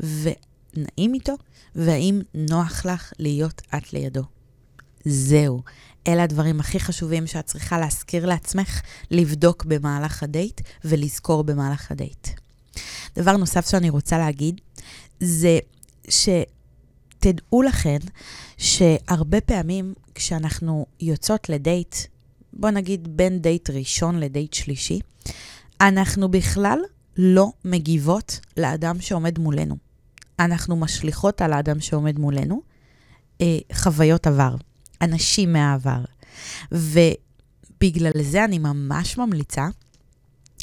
[0.00, 1.32] ונעים איתו,
[1.74, 4.22] והאם נוח לך להיות את לידו.
[5.04, 5.62] זהו.
[6.08, 12.28] אלה הדברים הכי חשובים שאת צריכה להזכיר לעצמך, לבדוק במהלך הדייט ולזכור במהלך הדייט.
[13.16, 14.60] דבר נוסף שאני רוצה להגיד,
[15.20, 15.58] זה
[16.08, 17.98] שתדעו לכן
[18.56, 21.96] שהרבה פעמים כשאנחנו יוצאות לדייט,
[22.56, 25.00] בוא נגיד בין דייט ראשון לדייט שלישי,
[25.80, 26.78] אנחנו בכלל
[27.16, 29.76] לא מגיבות לאדם שעומד מולנו.
[30.38, 32.62] אנחנו משליכות על האדם שעומד מולנו
[33.40, 34.54] אה, חוויות עבר,
[35.02, 36.04] אנשים מהעבר.
[36.72, 39.66] ובגלל זה אני ממש ממליצה,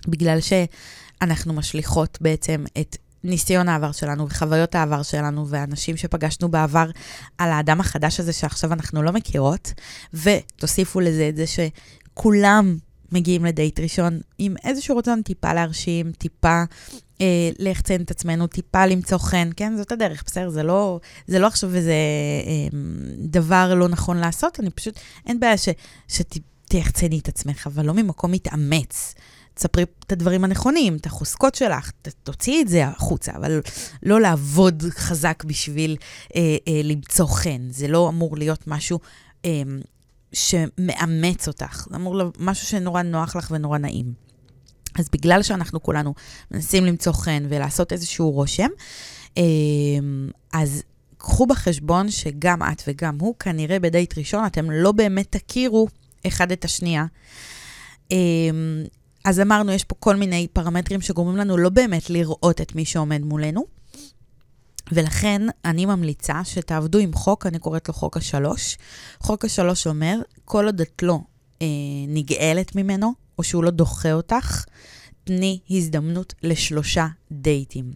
[0.07, 6.89] בגלל שאנחנו משליכות בעצם את ניסיון העבר שלנו וחוויות העבר שלנו ואנשים שפגשנו בעבר
[7.37, 9.73] על האדם החדש הזה שעכשיו אנחנו לא מכירות,
[10.13, 12.77] ותוסיפו לזה את זה שכולם
[13.11, 16.63] מגיעים לדייט ראשון עם איזשהו רצון טיפה להרשים, טיפה
[17.21, 19.77] אה, ליחצן את עצמנו, טיפה למצוא חן, כן?
[19.77, 20.49] זאת הדרך, בסדר?
[20.49, 21.93] זה לא, זה לא עכשיו איזה
[22.45, 22.77] אה,
[23.17, 25.69] דבר לא נכון לעשות, אני פשוט, אין בעיה ש,
[27.19, 29.15] את עצמך, אבל לא ממקום מתאמץ.
[29.61, 31.91] תספרי את הדברים הנכונים, את החוזקות שלך,
[32.23, 33.61] תוציאי את זה החוצה, אבל
[34.03, 35.97] לא לעבוד חזק בשביל
[36.35, 37.61] אה, אה, למצוא חן.
[37.69, 38.99] זה לא אמור להיות משהו
[39.45, 39.61] אה,
[40.33, 44.13] שמאמץ אותך, זה אמור להיות משהו שנורא נוח לך ונורא נעים.
[44.99, 46.13] אז בגלל שאנחנו כולנו
[46.51, 48.69] מנסים למצוא חן ולעשות איזשהו רושם,
[49.37, 49.43] אה,
[50.53, 50.83] אז
[51.17, 55.87] קחו בחשבון שגם את וגם הוא, כנראה בדייט ראשון, אתם לא באמת תכירו
[56.27, 57.05] אחד את השנייה.
[59.25, 63.21] אז אמרנו, יש פה כל מיני פרמטרים שגורמים לנו לא באמת לראות את מי שעומד
[63.21, 63.65] מולנו.
[64.91, 68.77] ולכן אני ממליצה שתעבדו עם חוק, אני קוראת לו חוק השלוש.
[69.19, 71.19] חוק השלוש אומר, כל עוד את לא
[71.61, 71.67] אה,
[72.07, 74.65] נגאלת ממנו, או שהוא לא דוחה אותך,
[75.23, 77.91] תני הזדמנות לשלושה דייטים.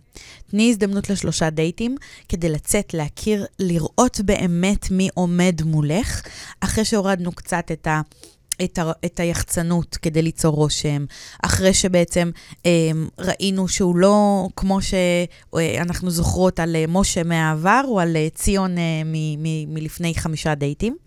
[0.49, 1.95] תני הזדמנות לשלושה דייטים
[2.29, 6.21] כדי לצאת, להכיר, לראות באמת מי עומד מולך,
[6.59, 8.01] אחרי שהורדנו קצת את ה...
[8.63, 11.05] את, ה, את היחצנות כדי ליצור רושם,
[11.43, 12.31] אחרי שבעצם
[12.65, 12.71] אה,
[13.19, 19.01] ראינו שהוא לא כמו שאנחנו זוכרות על אה, משה מהעבר או על אה, ציון אה,
[19.05, 20.97] מ, מ, מלפני חמישה דייטים,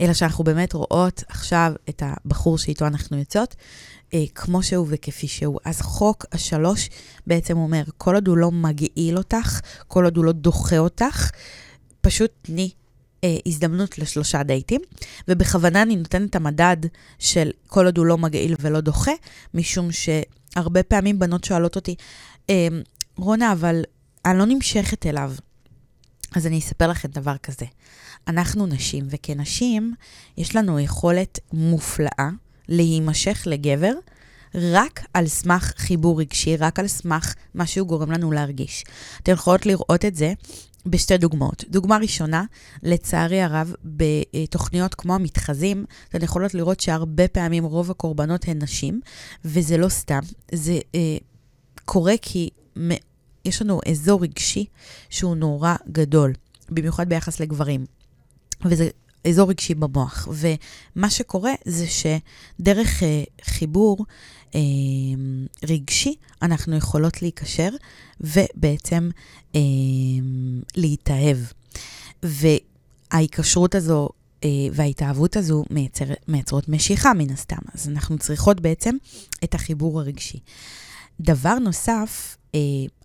[0.00, 3.56] אלא שאנחנו באמת רואות עכשיו את הבחור שאיתו אנחנו יוצאות,
[4.14, 5.58] אה, כמו שהוא וכפי שהוא.
[5.64, 6.88] אז חוק השלוש
[7.26, 11.30] בעצם אומר, כל עוד הוא לא מגעיל אותך, כל עוד הוא לא דוחה אותך,
[12.00, 12.70] פשוט תני
[13.24, 14.80] אה, הזדמנות לשלושה דייטים,
[15.28, 16.76] ובכוונה אני נותנת את המדד
[17.18, 19.12] של כל עוד הוא לא מגעיל ולא דוחה,
[19.54, 21.94] משום שהרבה פעמים בנות שואלות אותי,
[22.50, 22.68] אה,
[23.16, 23.82] רונה, אבל
[24.24, 25.32] אני לא נמשכת אליו.
[26.34, 27.66] אז אני אספר לכם דבר כזה.
[28.28, 29.94] אנחנו נשים, וכנשים,
[30.36, 32.28] יש לנו יכולת מופלאה
[32.68, 33.92] להימשך לגבר
[34.54, 38.84] רק על סמך חיבור רגשי, רק על סמך מה שהוא גורם לנו להרגיש.
[39.22, 40.32] אתן יכולות לראות את זה
[40.86, 41.64] בשתי דוגמאות.
[41.68, 42.44] דוגמה ראשונה,
[42.82, 49.00] לצערי הרב, בתוכניות כמו המתחזים, אתן יכולות לראות שהרבה פעמים רוב הקורבנות הן נשים,
[49.44, 50.20] וזה לא סתם.
[50.52, 51.16] זה אה,
[51.84, 52.50] קורה כי
[53.44, 54.64] יש לנו אזור רגשי
[55.10, 56.32] שהוא נורא גדול,
[56.70, 57.84] במיוחד ביחס לגברים.
[58.64, 58.88] וזה
[59.28, 60.28] אזור רגשי במוח.
[60.30, 64.04] ומה שקורה זה שדרך אה, חיבור
[64.54, 64.60] אה,
[65.68, 67.68] רגשי, אנחנו יכולות להיקשר
[68.22, 69.10] ובעצם
[69.54, 69.60] אה,
[70.76, 71.36] להתאהב.
[72.22, 74.08] וההיקשרות הזו
[74.44, 77.62] אה, וההתאהבות הזו מייצר, מייצרות משיכה מן הסתם.
[77.74, 78.96] אז אנחנו צריכות בעצם
[79.44, 80.38] את החיבור הרגשי.
[81.20, 82.36] דבר נוסף,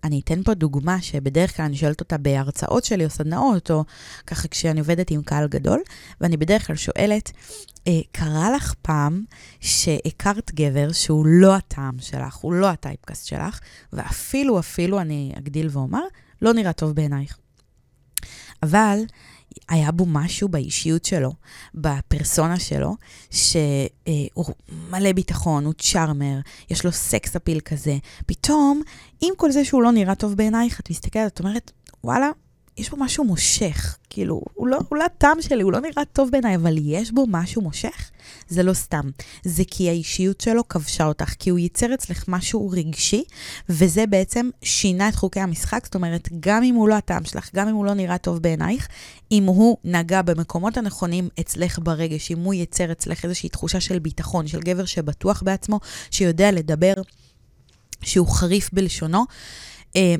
[0.04, 3.84] אני אתן פה דוגמה שבדרך כלל אני שואלת אותה בהרצאות שלי או סדנאות, או
[4.26, 5.80] ככה כשאני עובדת עם קהל גדול,
[6.20, 7.32] ואני בדרך כלל שואלת,
[7.86, 9.24] אה, קרה לך פעם
[9.60, 13.60] שהכרת גבר שהוא לא הטעם שלך, הוא לא הטייפקאסט שלך,
[13.92, 16.04] ואפילו, אפילו, אני אגדיל ואומר,
[16.42, 17.38] לא נראה טוב בעינייך.
[18.62, 18.98] אבל
[19.68, 21.32] היה בו משהו באישיות שלו,
[21.74, 22.96] בפרסונה שלו,
[23.30, 24.54] שהוא
[24.90, 26.38] מלא ביטחון, הוא צ'ארמר,
[26.70, 27.96] יש לו סקס אפיל כזה.
[28.26, 28.82] פתאום,
[29.20, 31.72] עם כל זה שהוא לא נראה טוב בעינייך, את מסתכלת, את אומרת,
[32.04, 32.30] וואלה,
[32.78, 33.96] יש בו משהו מושך.
[34.10, 37.24] כאילו, הוא לא, הוא לא הטעם שלי, הוא לא נראה טוב בעיניי, אבל יש בו
[37.28, 38.10] משהו מושך.
[38.48, 39.10] זה לא סתם.
[39.44, 43.24] זה כי האישיות שלו כבשה אותך, כי הוא ייצר אצלך משהו רגשי,
[43.68, 45.84] וזה בעצם שינה את חוקי המשחק.
[45.84, 48.88] זאת אומרת, גם אם הוא לא הטעם שלך, גם אם הוא לא נראה טוב בעינייך,
[49.32, 54.46] אם הוא נגע במקומות הנכונים אצלך ברגש, אם הוא ייצר אצלך איזושהי תחושה של ביטחון,
[54.46, 56.94] של גבר שבטוח בעצמו, שיודע לדבר,
[58.02, 59.24] שהוא חריף בלשונו,
[59.96, 60.14] אה,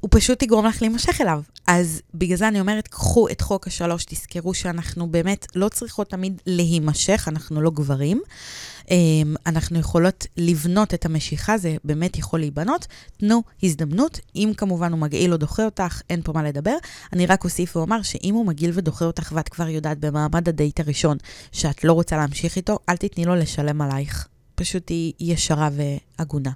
[0.00, 1.42] הוא פשוט יגרום לך להימשך אליו.
[1.74, 6.42] אז בגלל זה אני אומרת, קחו את חוק השלוש, תזכרו שאנחנו באמת לא צריכות תמיד
[6.46, 8.20] להימשך, אנחנו לא גברים.
[8.90, 12.86] אמ, אנחנו יכולות לבנות את המשיכה, זה באמת יכול להיבנות.
[13.16, 16.76] תנו הזדמנות, אם כמובן הוא מגעיל או דוחה אותך, אין פה מה לדבר.
[17.12, 21.16] אני רק אוסיף ואומר שאם הוא מגעיל ודוחה אותך ואת כבר יודעת במעמד הדייט הראשון
[21.52, 24.28] שאת לא רוצה להמשיך איתו, אל תתני לו לשלם עלייך.
[24.54, 26.50] פשוט היא ישרה והגונה.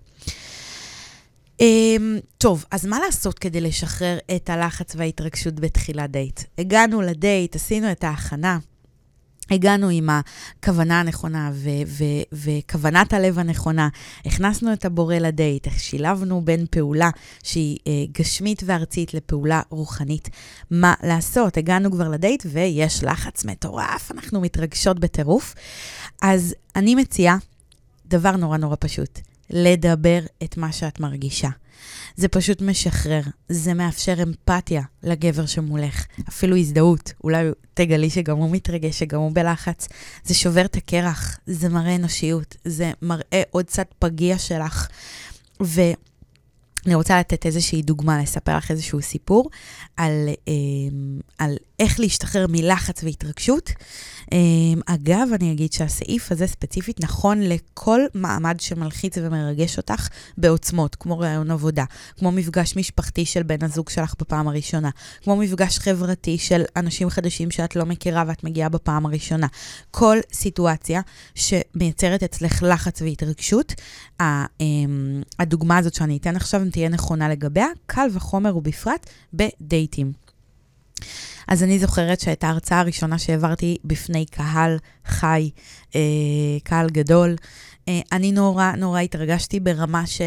[1.60, 6.40] Um, טוב, אז מה לעשות כדי לשחרר את הלחץ וההתרגשות בתחילת דייט?
[6.58, 8.58] הגענו לדייט, עשינו את ההכנה,
[9.50, 13.88] הגענו עם הכוונה הנכונה ו- ו- וכוונת הלב הנכונה,
[14.26, 17.10] הכנסנו את הבורא לדייט, שילבנו בין פעולה
[17.42, 20.28] שהיא uh, גשמית וארצית לפעולה רוחנית.
[20.70, 21.56] מה לעשות?
[21.56, 25.54] הגענו כבר לדייט ויש לחץ מטורף, אנחנו מתרגשות בטירוף.
[26.22, 27.36] אז אני מציעה
[28.06, 29.20] דבר נורא נורא פשוט.
[29.50, 31.48] לדבר את מה שאת מרגישה.
[32.16, 37.12] זה פשוט משחרר, זה מאפשר אמפתיה לגבר שמולך, אפילו הזדהות.
[37.24, 39.88] אולי תגלי שגם הוא מתרגש, שגם הוא בלחץ.
[40.24, 44.88] זה שובר את הקרח, זה מראה אנושיות, זה מראה עוד קצת פגיע שלך.
[45.62, 45.80] ו...
[46.86, 49.50] אני רוצה לתת איזושהי דוגמה, לספר לך איזשהו סיפור
[49.96, 50.52] על, אה,
[51.38, 53.70] על איך להשתחרר מלחץ והתרגשות.
[54.32, 60.08] אמ, אגב, אני אגיד שהסעיף הזה ספציפית נכון לכל מעמד שמלחיץ ומרגש אותך
[60.38, 61.84] בעוצמות, כמו ראיון עבודה,
[62.18, 64.90] כמו מפגש משפחתי של בן הזוג שלך בפעם הראשונה,
[65.22, 69.46] כמו מפגש חברתי של אנשים חדשים שאת לא מכירה ואת מגיעה בפעם הראשונה.
[69.90, 71.00] כל סיטואציה
[71.34, 73.74] שמייצרת אצלך לחץ והתרגשות,
[74.20, 80.26] אמ, הדוגמה הזאת שאני אתן עכשיו תהיה נכונה לגביה, קל וחומר ובפרט בדייטים.
[81.48, 85.50] אז אני זוכרת שאת ההרצאה הראשונה שהעברתי בפני קהל חי,
[85.94, 86.00] אה,
[86.64, 87.36] קהל גדול,
[87.88, 90.20] אה, אני נורא נורא התרגשתי ברמה ש...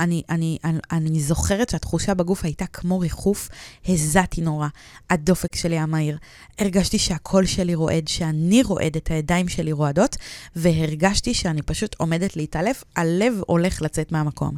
[0.00, 3.48] אני, אני, אני, אני זוכרת שהתחושה בגוף הייתה כמו ריחוף,
[3.88, 4.68] הזעתי נורא,
[5.10, 6.18] הדופק שלי היה מהיר.
[6.58, 10.16] הרגשתי שהקול שלי רועד, שאני רועדת, הידיים שלי רועדות,
[10.56, 14.56] והרגשתי שאני פשוט עומדת להתעלף, הלב הולך לצאת מהמקום.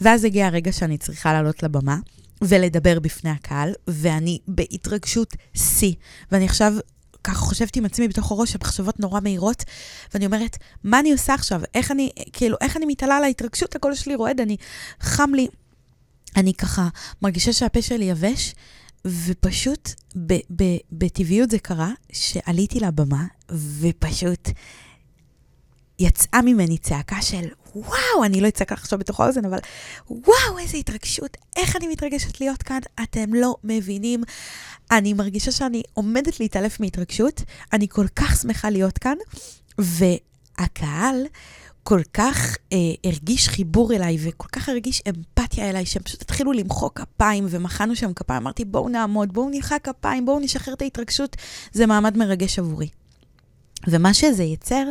[0.00, 1.96] ואז הגיע הרגע שאני צריכה לעלות לבמה,
[2.44, 5.92] ולדבר בפני הקהל, ואני בהתרגשות שיא.
[6.32, 6.72] ואני עכשיו
[7.24, 9.64] ככה חושבת עם עצמי בתוך הראש, המחשבות נורא מהירות,
[10.14, 11.60] ואני אומרת, מה אני עושה עכשיו?
[11.74, 13.76] איך אני, כאילו, איך אני מתעלה על ההתרגשות?
[13.76, 14.56] הקול שלי רועד, אני,
[15.00, 15.48] חם לי.
[16.36, 16.88] אני ככה
[17.22, 18.54] מרגישה שהפה שלי יבש,
[19.06, 19.90] ופשוט
[20.92, 23.24] בטבעיות זה קרה, שעליתי לבמה,
[23.80, 24.48] ופשוט
[25.98, 27.46] יצאה ממני צעקה של
[27.76, 29.58] וואו, אני לא אצעק לך עכשיו בתוך האוזן, אבל
[30.10, 34.24] וואו, איזה התרגשות, איך אני מתרגשת להיות כאן, אתם לא מבינים.
[34.90, 39.16] אני מרגישה שאני עומדת להתעלף מהתרגשות, אני כל כך שמחה להיות כאן,
[39.78, 41.26] והקהל
[41.82, 46.90] כל כך אה, הרגיש חיבור אליי וכל כך הרגיש אמפתיה אליי, שהם פשוט התחילו למחוא
[46.94, 48.42] כפיים ומחאנו שם כפיים.
[48.42, 51.36] אמרתי, בואו נעמוד, בואו נלחק כפיים, בואו נשחרר את ההתרגשות.
[51.72, 52.88] זה מעמד מרגש עבורי.
[53.88, 54.84] ומה שזה ייצר,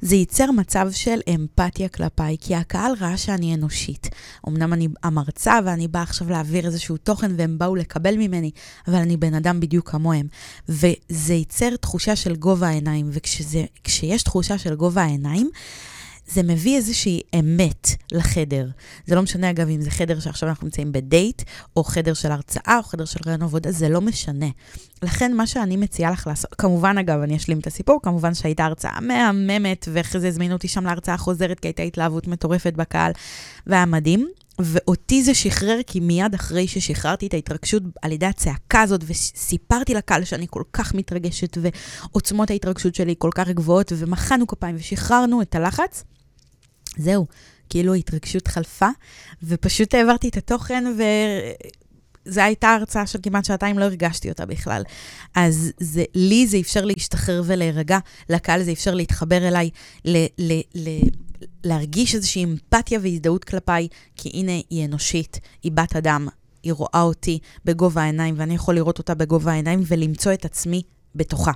[0.00, 4.08] זה ייצר מצב של אמפתיה כלפיי, כי הקהל ראה שאני אנושית.
[4.48, 8.50] אמנם אני המרצה ואני באה עכשיו להעביר איזשהו תוכן והם באו לקבל ממני,
[8.88, 10.26] אבל אני בן אדם בדיוק כמוהם.
[10.68, 15.50] וזה ייצר תחושה של גובה העיניים, וכשיש תחושה של גובה העיניים,
[16.26, 18.68] זה מביא איזושהי אמת לחדר.
[19.06, 21.42] זה לא משנה, אגב, אם זה חדר שעכשיו אנחנו נמצאים בדייט,
[21.76, 24.46] או חדר של הרצאה, או חדר של רעיון עבודה, זה לא משנה.
[25.02, 29.00] לכן, מה שאני מציעה לך לעשות, כמובן, אגב, אני אשלים את הסיפור, כמובן שהייתה הרצאה
[29.00, 33.12] מהממת, ואחרי זה הזמינו אותי שם להרצאה חוזרת, כי הייתה התלהבות מטורפת בקהל,
[33.66, 34.28] והיה מדהים.
[34.58, 40.24] ואותי זה שחרר, כי מיד אחרי ששחררתי את ההתרגשות על ידי הצעקה הזאת, וסיפרתי לקהל
[40.24, 46.04] שאני כל כך מתרגשת, ועוצמות ההתרגשות שלי כל כך גבוהות, ומחאנו כפיים ושחררנו את הלחץ,
[46.96, 47.26] זהו,
[47.68, 48.88] כאילו ההתרגשות חלפה,
[49.42, 51.02] ופשוט העברתי את התוכן, ו...
[52.24, 54.82] זו הייתה הרצאה של כמעט שעתיים, לא הרגשתי אותה בכלל.
[55.34, 59.70] אז זה, לי זה אפשר להשתחרר ולהירגע, לקהל זה אפשר להתחבר אליי,
[60.04, 60.88] ל, ל, ל,
[61.64, 66.28] להרגיש איזושהי אמפתיה והזדהות כלפיי, כי הנה, היא אנושית, היא בת אדם,
[66.62, 70.82] היא רואה אותי בגובה העיניים, ואני יכול לראות אותה בגובה העיניים ולמצוא את עצמי
[71.14, 71.52] בתוכה.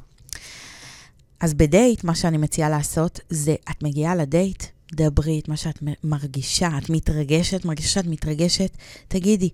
[1.40, 6.68] אז בדייט, מה שאני מציעה לעשות, זה את מגיעה לדייט, דברי את מה שאת מרגישה,
[6.79, 8.77] את מתרגשת, מרגישה שאת מתרגשת,
[9.09, 9.49] תגידי,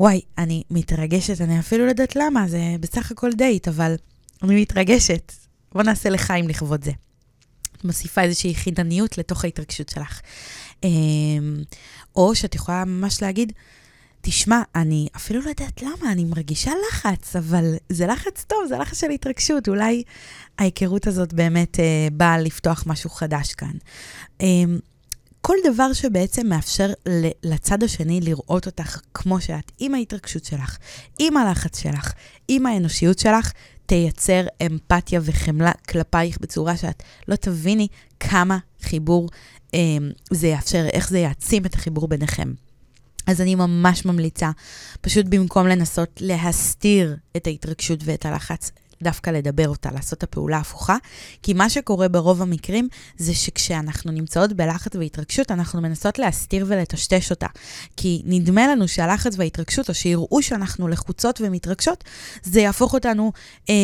[0.00, 3.94] וואי, אני מתרגשת, אני אפילו לא יודעת למה, זה בסך הכל דייט, אבל
[4.42, 5.32] אני מתרגשת.
[5.72, 6.90] בוא נעשה לחיים לכבוד זה.
[7.76, 10.20] את מוסיפה איזושהי חידניות לתוך ההתרגשות שלך.
[10.84, 11.62] אמ,
[12.16, 13.52] או שאת יכולה ממש להגיד,
[14.24, 19.00] תשמע, אני אפילו לא יודעת למה, אני מרגישה לחץ, אבל זה לחץ טוב, זה לחץ
[19.00, 19.68] של התרגשות.
[19.68, 20.02] אולי
[20.58, 23.72] ההיכרות הזאת באמת אה, באה לפתוח משהו חדש כאן.
[24.42, 24.46] אה,
[25.40, 26.92] כל דבר שבעצם מאפשר
[27.42, 30.78] לצד השני לראות אותך כמו שאת, עם ההתרגשות שלך,
[31.18, 32.12] עם הלחץ שלך,
[32.48, 33.52] עם האנושיות שלך,
[33.86, 37.88] תייצר אמפתיה וחמלה כלפייך בצורה שאת לא תביני
[38.20, 39.28] כמה חיבור
[39.74, 39.80] אה,
[40.30, 42.52] זה יאפשר, איך זה יעצים את החיבור ביניכם.
[43.26, 44.50] אז אני ממש ממליצה,
[45.00, 50.96] פשוט במקום לנסות להסתיר את ההתרגשות ואת הלחץ, דווקא לדבר אותה, לעשות את הפעולה ההפוכה,
[51.42, 57.46] כי מה שקורה ברוב המקרים זה שכשאנחנו נמצאות בלחץ והתרגשות, אנחנו מנסות להסתיר ולטשטש אותה.
[57.96, 62.04] כי נדמה לנו שהלחץ וההתרגשות, או שיראו שאנחנו לחוצות ומתרגשות,
[62.42, 63.32] זה יהפוך אותנו
[63.70, 63.74] אה,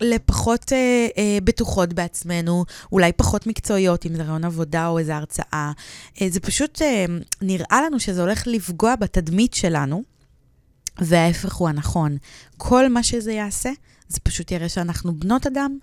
[0.00, 5.72] לפחות אה, אה, בטוחות בעצמנו, אולי פחות מקצועיות, אם זה רעיון עבודה או איזו הרצאה.
[6.20, 7.04] אה, זה פשוט אה,
[7.42, 10.14] נראה לנו שזה הולך לפגוע בתדמית שלנו.
[10.98, 12.16] וההפך הוא הנכון.
[12.56, 13.70] כל מה שזה יעשה,
[14.08, 15.78] זה פשוט יראה שאנחנו בנות אדם,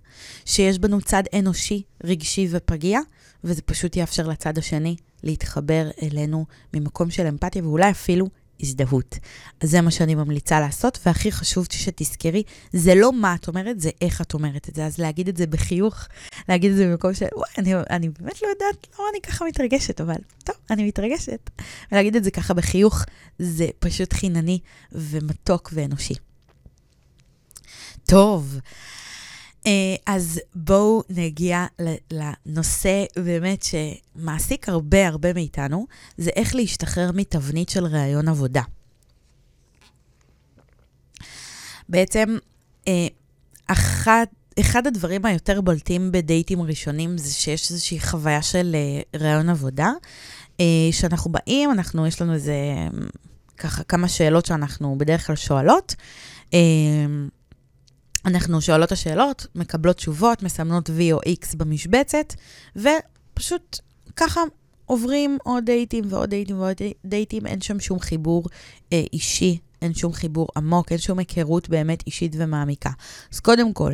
[0.45, 2.99] שיש בנו צד אנושי, רגשי ופגיע,
[3.43, 8.27] וזה פשוט יאפשר לצד השני להתחבר אלינו ממקום של אמפתיה ואולי אפילו
[8.61, 9.17] הזדהות.
[9.61, 12.43] אז זה מה שאני ממליצה לעשות, והכי חשוב שתזכרי,
[12.73, 14.85] זה לא מה את אומרת, זה איך את אומרת את זה.
[14.85, 16.07] אז להגיד את זה בחיוך,
[16.49, 20.01] להגיד את זה במקום של, וואי, אני, אני באמת לא יודעת למה אני ככה מתרגשת,
[20.01, 21.49] אבל טוב, אני מתרגשת.
[21.91, 23.05] ולהגיד את זה ככה בחיוך,
[23.39, 24.59] זה פשוט חינני
[24.91, 26.13] ומתוק ואנושי.
[28.05, 28.59] טוב.
[29.67, 31.65] אה, אז בואו נגיע
[32.11, 35.87] לנושא באמת שמעסיק הרבה הרבה מאיתנו,
[36.17, 38.61] זה איך להשתחרר מתבנית של ראיון עבודה.
[41.89, 42.37] בעצם,
[42.87, 43.07] אה,
[43.67, 44.25] אחד,
[44.59, 49.91] אחד הדברים היותר בולטים בדייטים ראשונים זה שיש איזושהי חוויה של אה, ראיון עבודה.
[50.91, 52.55] שאנחנו באים, אנחנו, יש לנו איזה,
[53.57, 55.95] ככה, כמה שאלות שאנחנו בדרך כלל שואלות.
[58.25, 62.33] אנחנו שואלות את השאלות, מקבלות תשובות, מסמנות V או X במשבצת,
[62.75, 63.79] ופשוט
[64.15, 64.41] ככה
[64.85, 68.43] עוברים עוד דייטים ועוד דייטים ועוד דייטים, אין שם שום חיבור
[68.93, 72.89] אה, אישי, אין שום חיבור עמוק, אין שום היכרות באמת אישית ומעמיקה.
[73.33, 73.93] אז קודם כל,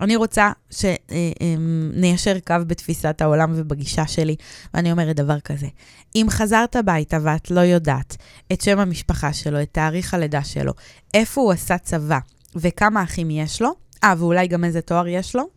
[0.00, 4.36] אני רוצה שניישר אה, אה, קו בתפיסת העולם ובגישה שלי,
[4.74, 5.66] ואני אומרת דבר כזה,
[6.14, 8.16] אם חזרת הביתה ואת לא יודעת
[8.52, 10.72] את שם המשפחה שלו, את תאריך הלידה שלו,
[11.14, 12.18] איפה הוא עשה צבא,
[12.56, 13.74] וכמה אחים יש לו,
[14.04, 15.48] אה, ואולי גם איזה תואר יש לו,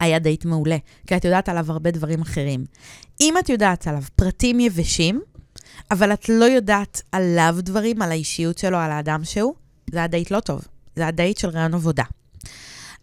[0.00, 0.76] היה דייט מעולה,
[1.06, 2.64] כי את יודעת עליו הרבה דברים אחרים.
[3.20, 5.20] אם את יודעת עליו פרטים יבשים,
[5.90, 9.54] אבל את לא יודעת עליו דברים, על האישיות שלו, על האדם שהוא,
[9.90, 10.60] זה היה דייט לא טוב.
[10.96, 12.04] זה היה דייט של ריאיון עבודה.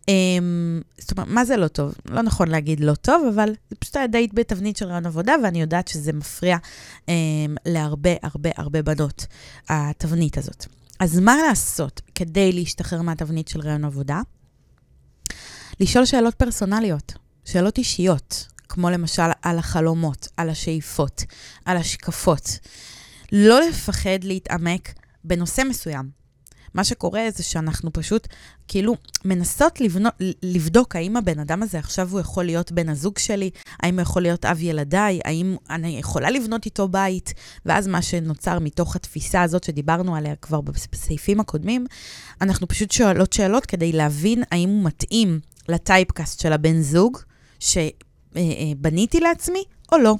[0.01, 1.93] Um, זאת אומרת, מה זה לא טוב?
[2.05, 5.61] לא נכון להגיד לא טוב, אבל זה פשוט היה דייט בתבנית של ריאיון עבודה, ואני
[5.61, 6.57] יודעת שזה מפריע
[7.05, 7.09] um,
[7.65, 9.25] להרבה הרבה הרבה בנות,
[9.69, 10.65] התבנית הזאת.
[10.99, 14.21] אז מה לעשות כדי להשתחרר מהתבנית של רעיון עבודה?
[15.79, 17.13] לשאול שאלות פרסונליות,
[17.45, 21.23] שאלות אישיות, כמו למשל על החלומות, על השאיפות,
[21.65, 22.59] על השקפות.
[23.31, 24.93] לא לפחד להתעמק
[25.23, 26.18] בנושא מסוים.
[26.73, 28.27] מה שקורה זה שאנחנו פשוט
[28.67, 28.95] כאילו
[29.25, 30.13] מנסות לבנות,
[30.43, 33.49] לבדוק האם הבן אדם הזה עכשיו הוא יכול להיות בן הזוג שלי,
[33.79, 37.33] האם הוא יכול להיות אב ילדיי, האם אני יכולה לבנות איתו בית,
[37.65, 41.85] ואז מה שנוצר מתוך התפיסה הזאת שדיברנו עליה כבר בסעיפים הקודמים,
[42.41, 45.39] אנחנו פשוט שואלות שאלות כדי להבין האם הוא מתאים
[45.69, 47.17] לטייפקאסט של הבן זוג
[47.59, 50.15] שבניתי אה, אה, לעצמי או לא.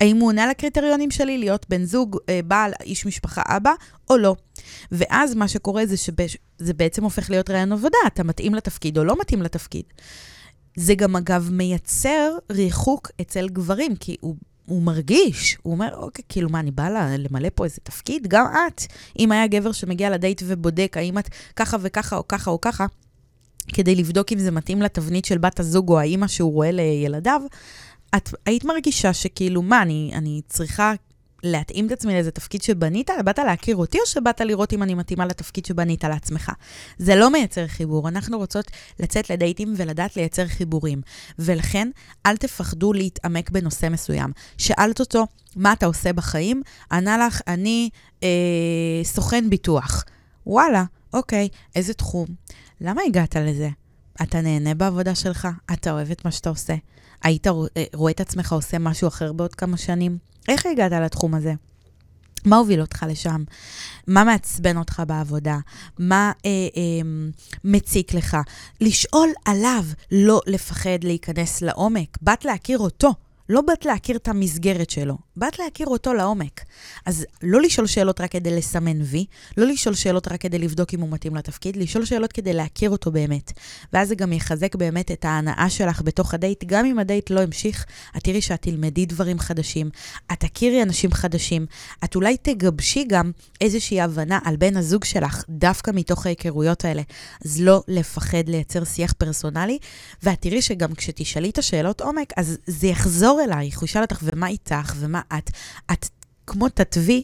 [0.00, 3.72] האם הוא עונה לקריטריונים שלי להיות בן זוג, אה, בעל, איש משפחה, אבא,
[4.10, 4.36] או לא.
[4.92, 9.20] ואז מה שקורה זה שזה בעצם הופך להיות רעיון עבודה, אתה מתאים לתפקיד או לא
[9.20, 9.84] מתאים לתפקיד.
[10.76, 14.36] זה גם, אגב, מייצר ריחוק אצל גברים, כי הוא,
[14.66, 18.26] הוא מרגיש, הוא אומר, אוקיי, כאילו, מה, אני באה למלא פה איזה תפקיד?
[18.28, 18.82] גם את.
[19.18, 22.86] אם היה גבר שמגיע לדייט ובודק האם את ככה וככה או ככה או ככה,
[23.68, 27.42] כדי לבדוק אם זה מתאים לתבנית של בת הזוג או האימא שהוא רואה לילדיו,
[28.16, 30.92] את היית מרגישה שכאילו, מה, אני, אני צריכה
[31.44, 33.10] להתאים את עצמי לאיזה תפקיד שבנית?
[33.24, 36.52] באת להכיר אותי או שבאת לראות אם אני מתאימה לתפקיד שבנית לעצמך?
[36.98, 38.08] זה לא מייצר חיבור.
[38.08, 41.02] אנחנו רוצות לצאת לדייטים ולדעת לייצר חיבורים.
[41.38, 41.90] ולכן,
[42.26, 44.32] אל תפחדו להתעמק בנושא מסוים.
[44.58, 46.62] שאלת אותו, מה אתה עושה בחיים?
[46.92, 47.90] ענה לך, אני
[48.22, 48.28] אה,
[49.04, 50.04] סוכן ביטוח.
[50.46, 52.26] וואלה, אוקיי, איזה תחום?
[52.80, 53.68] למה הגעת לזה?
[54.22, 55.48] אתה נהנה בעבודה שלך?
[55.72, 56.74] אתה אוהב את מה שאתה עושה?
[57.24, 57.52] היית אה,
[57.94, 60.18] רואה את עצמך עושה משהו אחר בעוד כמה שנים?
[60.48, 61.54] איך הגעת לתחום הזה?
[62.44, 63.44] מה הוביל אותך לשם?
[64.06, 65.58] מה מעצבן אותך בעבודה?
[65.98, 67.08] מה אה, אה,
[67.64, 68.36] מציק לך?
[68.80, 72.18] לשאול עליו, לא לפחד להיכנס לעומק.
[72.22, 73.10] באת להכיר אותו.
[73.48, 76.60] לא באת להכיר את המסגרת שלו, באת להכיר אותו לעומק.
[77.06, 79.24] אז לא לשאול שאלות רק כדי לסמן וי,
[79.56, 83.10] לא לשאול שאלות רק כדי לבדוק אם הוא מתאים לתפקיד, לשאול שאלות כדי להכיר אותו
[83.12, 83.52] באמת.
[83.92, 86.64] ואז זה גם יחזק באמת את ההנאה שלך בתוך הדייט.
[86.64, 87.86] גם אם הדייט לא המשיך,
[88.16, 89.90] את תראי שאת תלמדי דברים חדשים,
[90.32, 91.66] את תכירי אנשים חדשים,
[92.04, 93.30] את אולי תגבשי גם
[93.60, 97.02] איזושהי הבנה על בן הזוג שלך, דווקא מתוך ההיכרויות האלה.
[97.44, 99.78] אז לא לפחד לייצר שיח פרסונלי,
[100.22, 104.18] ואת תראי שגם כשתשאלי את השאלות עומק, אז זה יחזור יחזור אלייך, הוא ישאל אותך,
[104.22, 105.50] ומה איתך, ומה את?
[105.92, 106.08] את
[106.46, 107.22] כמו תתווי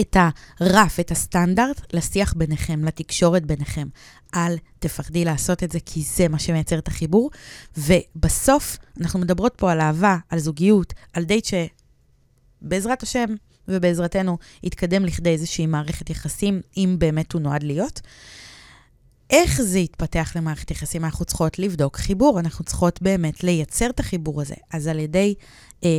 [0.00, 0.16] את
[0.60, 3.88] הרף, את הסטנדרט, לשיח ביניכם, לתקשורת ביניכם.
[4.34, 7.30] אל תפחדי לעשות את זה, כי זה מה שמייצר את החיבור.
[7.76, 11.46] ובסוף, אנחנו מדברות פה על אהבה, על זוגיות, על דייט
[12.62, 13.26] שבעזרת השם
[13.68, 18.00] ובעזרתנו יתקדם לכדי איזושהי מערכת יחסים, אם באמת הוא נועד להיות.
[19.30, 21.04] איך זה יתפתח למערכת יחסים?
[21.04, 24.54] אנחנו צריכות לבדוק חיבור, אנחנו צריכות באמת לייצר את החיבור הזה.
[24.72, 25.34] אז על ידי
[25.84, 25.90] אה,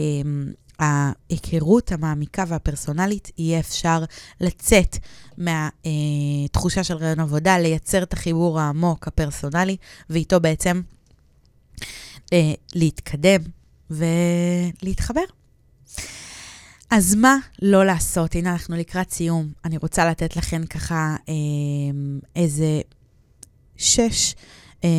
[0.80, 4.04] ההיכרות המעמיקה והפרסונלית, יהיה אפשר
[4.42, 4.98] לצאת
[5.38, 9.78] מהתחושה אה, של רעיון עבודה, לייצר את החיבור העמוק, הפרסונלי,
[10.10, 10.82] ואיתו בעצם
[12.34, 13.42] אה, להתקדם
[13.90, 15.22] ולהתחבר.
[16.90, 18.36] אז מה לא לעשות?
[18.36, 19.52] הנה, אנחנו לקראת סיום.
[19.66, 21.34] אני רוצה לתת לכם ככה אה,
[22.36, 22.82] איזה
[23.80, 24.36] שש,
[24.84, 24.90] אה,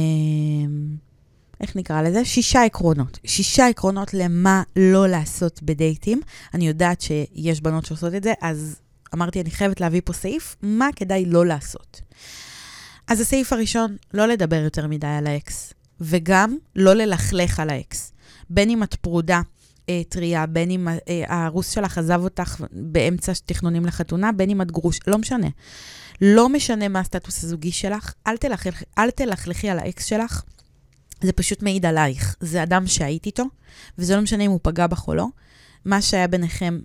[1.61, 2.24] איך נקרא לזה?
[2.24, 3.18] שישה עקרונות.
[3.24, 6.20] שישה עקרונות למה לא לעשות בדייטים.
[6.55, 8.81] אני יודעת שיש בנות שעושות את זה, אז
[9.14, 12.01] אמרתי, אני חייבת להביא פה סעיף, מה כדאי לא לעשות.
[13.09, 18.12] אז הסעיף הראשון, לא לדבר יותר מדי על האקס, וגם לא ללכלך על האקס.
[18.51, 19.41] בין אם את פרודה,
[19.89, 24.72] אה, טריה, בין אם אה, הארוס שלך עזב אותך באמצע תכנונים לחתונה, בין אם את
[24.72, 25.49] גרושה, לא משנה.
[26.21, 30.43] לא משנה מה הסטטוס הזוגי שלך, אל, תלכלכ, אל תלכלכי על האקס שלך,
[31.21, 32.37] זה פשוט מעיד עלייך.
[32.41, 33.45] זה אדם שהיית איתו,
[33.99, 35.27] וזה לא משנה אם הוא פגע בך או לא.
[35.85, 36.81] מה שהיה ביניכם,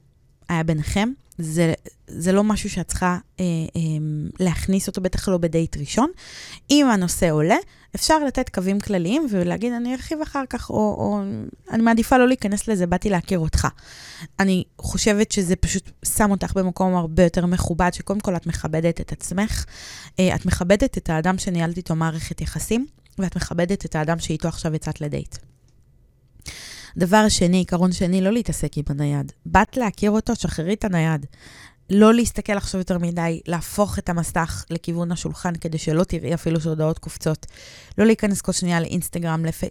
[0.49, 1.11] היה ביניכם.
[1.37, 1.73] זה,
[2.07, 3.81] זה לא משהו שאת צריכה אה, אה,
[4.39, 6.09] להכניס אותו, בטח לא בדייט ראשון.
[6.71, 7.55] אם הנושא עולה,
[7.95, 11.21] אפשר לתת קווים כלליים ולהגיד, אני ארחיב אחר כך, או, או
[11.71, 13.67] אני מעדיפה לא להיכנס לזה, באתי להכיר אותך.
[14.39, 19.11] אני חושבת שזה פשוט שם אותך במקום הרבה יותר מכובד, שקודם כל את מכבדת את
[19.11, 19.65] עצמך,
[20.19, 22.87] אה, את מכבדת את האדם שניהלת איתו מערכת יחסים,
[23.19, 25.35] ואת מכבדת את האדם שאיתו עכשיו יצאת לדייט.
[26.97, 29.31] דבר שני, עיקרון שני, לא להתעסק עם הנייד.
[29.45, 31.25] באת להכיר אותו, שחררי את הנייד.
[31.89, 36.99] לא להסתכל עכשיו יותר מדי, להפוך את המסך לכיוון השולחן כדי שלא תראי אפילו שהודעות
[36.99, 37.45] קופצות.
[37.97, 39.63] לא להיכנס כל שנייה לאינסטגרם, לפ...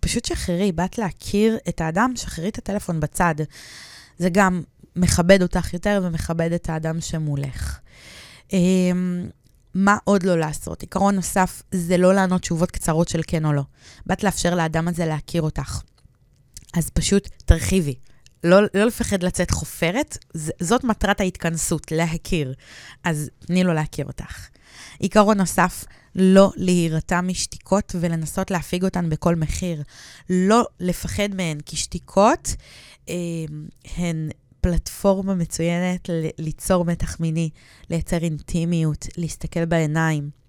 [0.00, 3.34] פשוט שחררי, באת להכיר את האדם, שחררי את הטלפון בצד.
[4.18, 4.62] זה גם
[4.96, 7.78] מכבד אותך יותר ומכבד את האדם שמולך.
[8.52, 9.28] אמ,
[9.74, 10.82] מה עוד לא לעשות?
[10.82, 13.62] עיקרון נוסף זה לא לענות תשובות קצרות של כן או לא.
[14.06, 15.82] באת לאפשר לאדם הזה להכיר אותך.
[16.74, 17.94] אז פשוט תרחיבי.
[18.44, 22.54] לא, לא לפחד לצאת חופרת, ז, זאת מטרת ההתכנסות, להכיר.
[23.04, 24.48] אז תני לו להכיר אותך.
[24.98, 29.82] עיקרון נוסף, לא להירתע משתיקות ולנסות להפיג אותן בכל מחיר.
[30.30, 32.54] לא לפחד מהן, כי שתיקות
[33.08, 33.14] אה,
[33.96, 34.28] הן
[34.60, 37.50] פלטפורמה מצוינת ליצור מתח מיני,
[37.90, 40.39] לייצר אינטימיות, להסתכל בעיניים.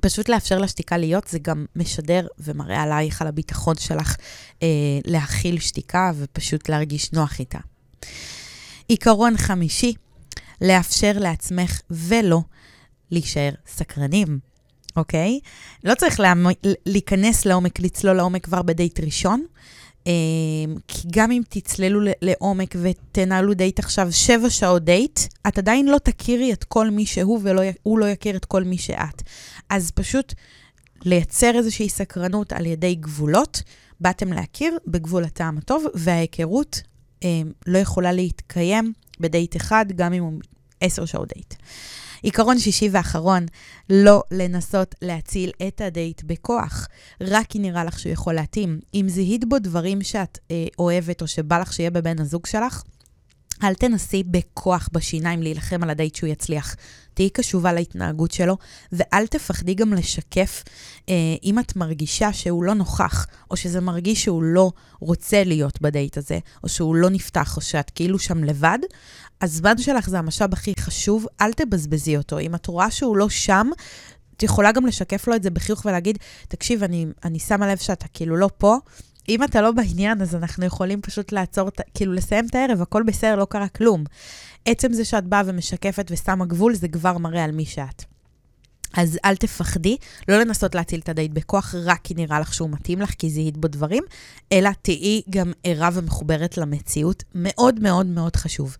[0.00, 4.16] פשוט לאפשר לשתיקה להיות, זה גם משדר ומראה עלייך, על הביטחון שלך,
[4.62, 4.68] אה,
[5.04, 7.58] להכיל שתיקה ופשוט להרגיש נוח איתה.
[8.88, 9.94] עיקרון חמישי,
[10.60, 12.40] לאפשר לעצמך ולו
[13.10, 14.38] להישאר סקרנים,
[14.96, 15.40] אוקיי?
[15.84, 16.46] לא צריך להמ...
[16.86, 19.46] להיכנס לעומק, לצלול לעומק כבר בדייט ראשון, אמ,
[20.88, 26.52] כי גם אם תצללו לעומק ותנהלו דייט עכשיו שבע שעות דייט, את עדיין לא תכירי
[26.52, 29.22] את כל מי שהוא והוא לא יכיר את כל מי שאת.
[29.70, 30.34] אז פשוט
[31.04, 33.62] לייצר איזושהי סקרנות על ידי גבולות.
[34.02, 36.82] באתם להכיר בגבול הטעם הטוב, וההיכרות
[37.24, 40.32] אה, לא יכולה להתקיים בדייט אחד, גם אם הוא
[40.80, 41.54] עשר שעות דייט.
[42.22, 43.46] עיקרון שישי ואחרון,
[43.90, 46.88] לא לנסות להציל את הדייט בכוח,
[47.20, 48.80] רק כי נראה לך שהוא יכול להתאים.
[48.94, 52.82] אם זיהית בו דברים שאת אה, אוהבת או שבא לך שיהיה בבן הזוג שלך,
[53.62, 56.76] אל תנסי בכוח בשיניים להילחם על הדייט שהוא יצליח.
[57.14, 58.56] תהיי קשובה להתנהגות שלו,
[58.92, 60.64] ואל תפחדי גם לשקף
[61.08, 61.14] אה,
[61.44, 64.70] אם את מרגישה שהוא לא נוכח, או שזה מרגיש שהוא לא
[65.00, 68.78] רוצה להיות בדייט הזה, או שהוא לא נפתח, או שאת כאילו שם לבד.
[69.42, 72.38] הזמן שלך זה המשאב הכי חשוב, אל תבזבזי אותו.
[72.38, 73.70] אם את רואה שהוא לא שם,
[74.36, 76.18] את יכולה גם לשקף לו את זה בחיוך ולהגיד,
[76.48, 78.76] תקשיב, אני, אני שמה לב שאתה כאילו לא פה.
[79.28, 83.36] אם אתה לא בעניין, אז אנחנו יכולים פשוט לעצור, כאילו לסיים את הערב, הכל בסדר,
[83.36, 84.04] לא קרה כלום.
[84.64, 88.04] עצם זה שאת באה ומשקפת ושמה גבול, זה כבר מראה על מי שאת.
[88.94, 89.96] אז אל תפחדי,
[90.28, 93.56] לא לנסות להציל את הדייט בכוח רק כי נראה לך שהוא מתאים לך, כי זיהית
[93.56, 94.02] בו דברים,
[94.52, 97.24] אלא תהיי גם ערה ומחוברת למציאות.
[97.34, 98.76] מאוד מאוד מאוד חשוב.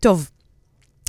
[0.00, 0.30] טוב,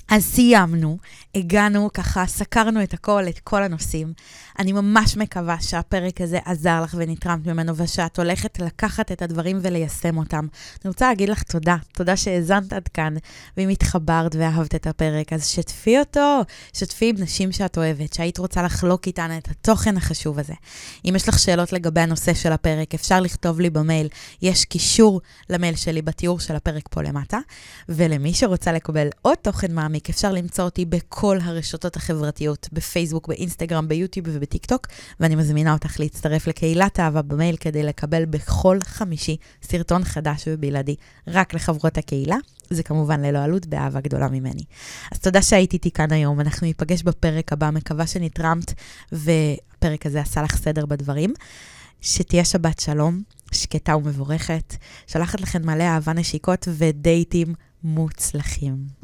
[0.10, 0.98] אז סיימנו,
[1.36, 4.14] הגענו, ככה סקרנו את הכל, את כל הנושאים.
[4.60, 10.18] אני ממש מקווה שהפרק הזה עזר לך ונתרמת ממנו, ושאת הולכת לקחת את הדברים וליישם
[10.18, 10.48] אותם.
[10.84, 13.16] אני רוצה להגיד לך תודה, תודה שהאזנת עד כאן,
[13.58, 16.42] ואם התחברת ואהבת את הפרק, אז שתפי אותו,
[16.74, 20.54] שתפי עם נשים שאת אוהבת, שהיית רוצה לחלוק איתן את התוכן החשוב הזה.
[21.06, 24.08] אם יש לך שאלות לגבי הנושא של הפרק, אפשר לכתוב לי במייל,
[24.42, 27.40] יש קישור למייל שלי בתיאור של הפרק פה למטה,
[27.90, 34.28] ולמי שרוצה לקבל עוד תוכן מעמיק, אפשר למצוא אותי בכל הרשתות החברתיות, בפייסבוק, באינסטגרם, ביוטיוב
[34.30, 34.88] ובטיקטוק,
[35.20, 40.96] ואני מזמינה אותך להצטרף לקהילת אהבה במייל כדי לקבל בכל חמישי סרטון חדש ובלעדי
[41.28, 42.36] רק לחברות הקהילה.
[42.70, 44.64] זה כמובן ללא עלות, באהבה גדולה ממני.
[45.12, 48.74] אז תודה שהיית איתי כאן היום, אנחנו ניפגש בפרק הבא, מקווה שנתרמת,
[49.12, 51.34] והפרק הזה עשה לך סדר בדברים.
[52.02, 53.22] שתהיה שבת שלום,
[53.52, 54.76] שקטה ומבורכת.
[55.08, 57.54] שולחת לכם מלא אהבה נשיקות ודייטים
[57.84, 59.03] מוצלחים.